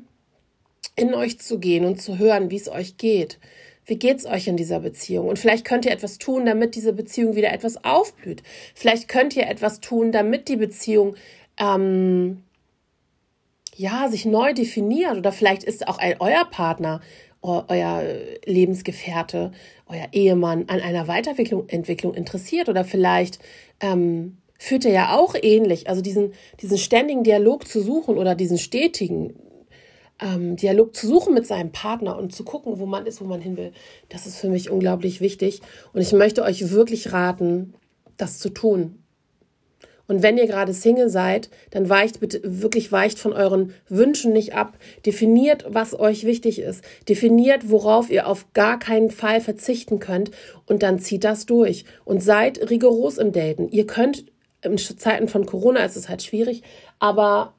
in 0.99 1.15
euch 1.15 1.39
zu 1.39 1.59
gehen 1.59 1.85
und 1.85 2.03
zu 2.03 2.19
hören, 2.19 2.51
wie 2.51 2.57
es 2.57 2.69
euch 2.69 2.97
geht. 2.97 3.39
Wie 3.87 3.99
geht's 3.99 4.27
euch 4.27 4.49
in 4.49 4.57
dieser 4.57 4.81
Beziehung? 4.81 5.29
Und 5.29 5.39
vielleicht 5.39 5.65
könnt 5.65 5.87
ihr 5.87 5.93
etwas 5.93 6.19
tun, 6.19 6.45
damit 6.45 6.75
diese 6.75 6.93
Beziehung 6.93 7.37
wieder 7.37 7.53
etwas 7.53 7.85
aufblüht. 7.85 8.43
Vielleicht 8.75 9.09
könnt 9.09 9.35
ihr 9.35 9.47
etwas 9.47 9.81
tun, 9.81 10.13
damit 10.13 10.49
die 10.49 10.57
Beziehung 10.57 11.15
ähm, 11.57 12.43
ja 13.75 14.09
sich 14.09 14.27
neu 14.27 14.53
definiert. 14.53 15.17
Oder 15.17 15.33
vielleicht 15.33 15.65
ist 15.65 15.89
auch 15.89 15.99
ein 15.99 16.17
euer 16.19 16.45
Partner 16.45 17.01
euer 17.43 18.03
Lebensgefährte, 18.45 19.53
euer 19.87 20.09
Ehemann 20.13 20.65
an 20.69 20.81
einer 20.81 21.09
Weiterentwicklung 21.09 21.69
Entwicklung 21.69 22.15
interessiert 22.15 22.69
oder 22.69 22.85
vielleicht 22.85 23.39
ähm, 23.81 24.39
führt 24.59 24.85
er 24.85 24.93
ja 24.93 25.17
auch 25.17 25.35
ähnlich, 25.41 25.89
also 25.89 26.03
diesen, 26.03 26.33
diesen 26.61 26.79
ständigen 26.79 27.23
Dialog 27.23 27.67
zu 27.69 27.81
suchen 27.81 28.19
oder 28.19 28.35
diesen 28.35 28.59
stetigen, 28.59 29.35
ähm, 30.21 30.57
Dialog 30.57 30.95
zu 30.97 31.07
suchen 31.07 31.33
mit 31.33 31.47
seinem 31.47 31.71
Partner 31.71 32.19
und 32.19 32.35
zu 32.35 32.45
gucken, 32.45 32.79
wo 32.81 32.87
man 32.87 33.07
ist, 33.07 33.21
wo 33.21 33.25
man 33.25 33.41
hin 33.41 33.57
will, 33.57 33.73
das 34.09 34.27
ist 34.27 34.39
für 34.39 34.49
mich 34.49 34.69
unglaublich 34.69 35.21
wichtig. 35.21 35.61
Und 35.93 36.01
ich 36.01 36.13
möchte 36.13 36.43
euch 36.43 36.71
wirklich 36.71 37.13
raten, 37.13 37.75
das 38.17 38.39
zu 38.41 38.51
tun. 38.51 39.03
Und 40.09 40.23
wenn 40.23 40.39
ihr 40.39 40.47
gerade 40.47 40.73
Single 40.73 41.11
seid, 41.11 41.51
dann 41.71 41.89
weicht 41.89 42.21
bitte 42.21 42.41
wirklich 42.43 42.91
weicht 42.91 43.19
von 43.19 43.33
euren 43.33 43.75
Wünschen 43.89 44.33
nicht 44.33 44.55
ab. 44.55 44.77
Definiert, 45.07 45.67
was 45.69 45.99
euch 45.99 46.25
wichtig 46.25 46.59
ist. 46.61 46.83
Definiert, 47.09 47.71
worauf 47.71 48.11
ihr 48.11 48.27
auf 48.27 48.47
gar 48.55 48.79
keinen 48.79 49.11
Fall 49.11 49.41
verzichten 49.41 50.01
könnt 50.01 50.31
und 50.67 50.83
dann 50.83 50.99
zieht 50.99 51.25
das 51.25 51.47
durch 51.47 51.85
und 52.05 52.23
seid 52.23 52.71
rigoros 52.71 53.19
im 53.19 53.33
Daten. 53.33 53.69
Ihr 53.69 53.87
könnt 53.87 54.25
in 54.63 54.77
Zeiten 54.79 55.29
von 55.29 55.47
Corona 55.47 55.85
ist 55.85 55.97
es 55.97 56.09
halt 56.09 56.23
schwierig, 56.23 56.63
aber 56.99 57.55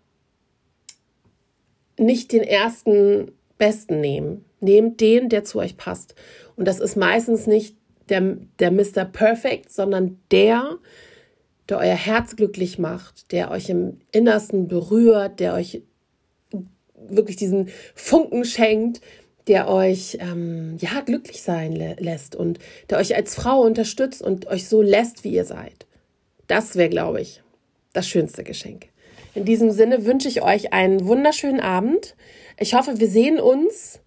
nicht 1.98 2.32
den 2.32 2.44
ersten 2.44 3.32
besten 3.58 4.02
nehmen. 4.02 4.46
Nehmt 4.60 5.00
den, 5.00 5.30
der 5.30 5.44
zu 5.44 5.60
euch 5.60 5.78
passt. 5.78 6.16
Und 6.56 6.68
das 6.68 6.80
ist 6.80 6.98
meistens 6.98 7.48
nicht 7.48 7.76
der, 8.10 8.38
der 8.60 8.72
Mr. 8.72 9.06
Perfect, 9.06 9.72
sondern 9.72 10.20
der, 10.32 10.78
der 11.70 11.78
euer 11.78 11.96
Herz 11.96 12.36
glücklich 12.36 12.80
macht, 12.80 13.32
der 13.32 13.52
euch 13.52 13.70
im 13.70 14.00
Innersten 14.12 14.68
berührt, 14.68 15.40
der 15.40 15.54
euch 15.54 15.82
wirklich 17.08 17.38
diesen 17.38 17.70
Funken 17.96 18.44
schenkt, 18.44 19.02
der 19.48 19.68
euch 19.70 20.18
ähm, 20.20 20.78
ja 20.80 21.02
glücklich 21.02 21.42
sein 21.42 21.72
lä 21.72 21.96
lässt 21.98 22.36
und 22.36 22.60
der 22.90 22.98
euch 22.98 23.16
als 23.16 23.36
Frau 23.36 23.62
unterstützt 23.62 24.22
und 24.22 24.48
euch 24.48 24.68
so 24.68 24.82
lässt, 24.82 25.24
wie 25.24 25.32
ihr 25.32 25.46
seid. 25.46 25.88
Das 26.48 26.76
wäre, 26.76 26.90
glaube 26.90 27.22
ich, 27.22 27.42
das 27.94 28.08
schönste 28.08 28.44
Geschenk. 28.44 28.88
In 29.36 29.46
diesem 29.46 29.72
Sinne 29.72 30.06
wünsche 30.06 30.28
ich 30.28 30.42
euch 30.42 30.74
einen 30.74 31.06
wunderschönen 31.06 31.60
Abend. 31.60 32.16
Ich 32.60 32.74
hoffe, 32.74 33.00
wir 33.00 33.08
sehen 33.08 33.40
uns 33.40 34.00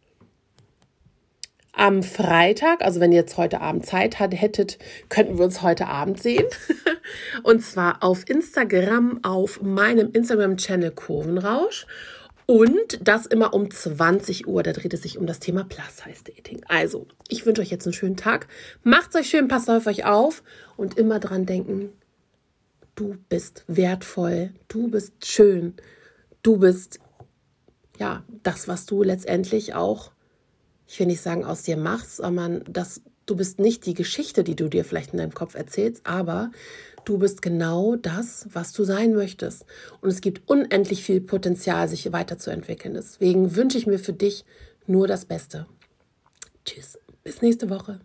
am 1.73 2.03
Freitag, 2.03 2.83
also 2.83 3.01
wenn 3.01 3.13
ihr 3.13 3.21
jetzt 3.21 3.39
heute 3.39 3.61
Abend 3.61 3.87
Zeit 3.87 4.21
hättet, 4.21 4.79
könnten 5.09 5.39
wir 5.39 5.45
uns 5.45 5.63
heute 5.63 5.89
Abend 5.89 6.23
sehen. 6.23 6.45
Und 7.43 7.63
zwar 7.63 8.03
auf 8.03 8.29
Instagram, 8.29 9.21
auf 9.25 9.63
meinem 9.63 10.13
Instagram-Channel 10.13 10.91
Kurvenrausch. 10.93 11.87
Und 12.47 13.01
das 13.01 13.27
immer 13.27 13.55
um 13.55 13.71
20 13.71 14.47
Uhr. 14.47 14.63
Da 14.63 14.73
dreht 14.73 14.93
es 14.93 15.03
sich 15.03 15.17
um 15.17 15.27
das 15.27 15.41
Thema 15.41 15.65
Plus-Size-Dating. 15.65 16.63
Also, 16.69 17.07
ich 17.29 17.47
wünsche 17.47 17.63
euch 17.63 17.71
jetzt 17.71 17.87
einen 17.87 17.95
schönen 17.95 18.17
Tag. 18.17 18.49
Macht's 18.83 19.17
euch 19.17 19.31
schön, 19.31 19.49
passt 19.49 19.71
auf 19.71 19.87
euch 19.87 20.05
auf 20.05 20.43
und 20.77 20.99
immer 20.99 21.19
dran 21.21 21.47
denken, 21.47 21.91
du 22.95 23.17
bist 23.29 23.65
wertvoll, 23.69 24.53
du 24.69 24.89
bist 24.89 25.27
schön, 25.27 25.75
du 26.43 26.59
bist 26.59 27.01
ja 27.99 28.25
das, 28.43 28.69
was 28.69 28.87
du 28.87 29.03
letztendlich 29.03 29.75
auch, 29.75 30.12
ich 30.93 31.01
will 31.01 31.07
nicht 31.07 31.23
sagen 31.23 31.47
aus 31.47 31.63
dir 31.63 31.79
machst, 31.79 32.17
sondern 32.17 32.63
das, 32.69 33.01
du 33.25 33.35
bist 33.35 33.59
nicht 33.59 33.87
die 33.87 33.95
Geschichte, 33.95 34.45
die 34.45 34.55
du 34.55 34.69
dir 34.69 34.85
vielleicht 34.85 35.13
in 35.13 35.19
deinem 35.19 35.33
Kopf 35.33 35.55
erzählst, 35.55 36.07
aber 36.07 36.51
du 37.07 37.17
bist 37.17 37.41
genau 37.41 37.97
das, 37.97 38.47
was 38.53 38.73
du 38.73 38.85
sein 38.85 39.15
möchtest. 39.15 39.65
Und 40.03 40.11
es 40.11 40.21
gibt 40.21 40.47
unendlich 40.51 41.03
viel 41.03 41.23
Potenzial, 41.23 41.89
sich 41.89 42.13
weiterzuentwickeln. 42.13 42.93
Deswegen 42.93 43.57
wünsche 43.57 43.79
ich 43.79 43.87
mir 43.87 43.99
für 43.99 44.13
dich 44.13 44.45
nur 44.87 45.09
das 45.09 45.25
Beste. 45.25 45.67
Tschüss, 46.67 46.99
bis 47.25 47.41
nächste 47.41 47.71
Woche. 47.71 48.01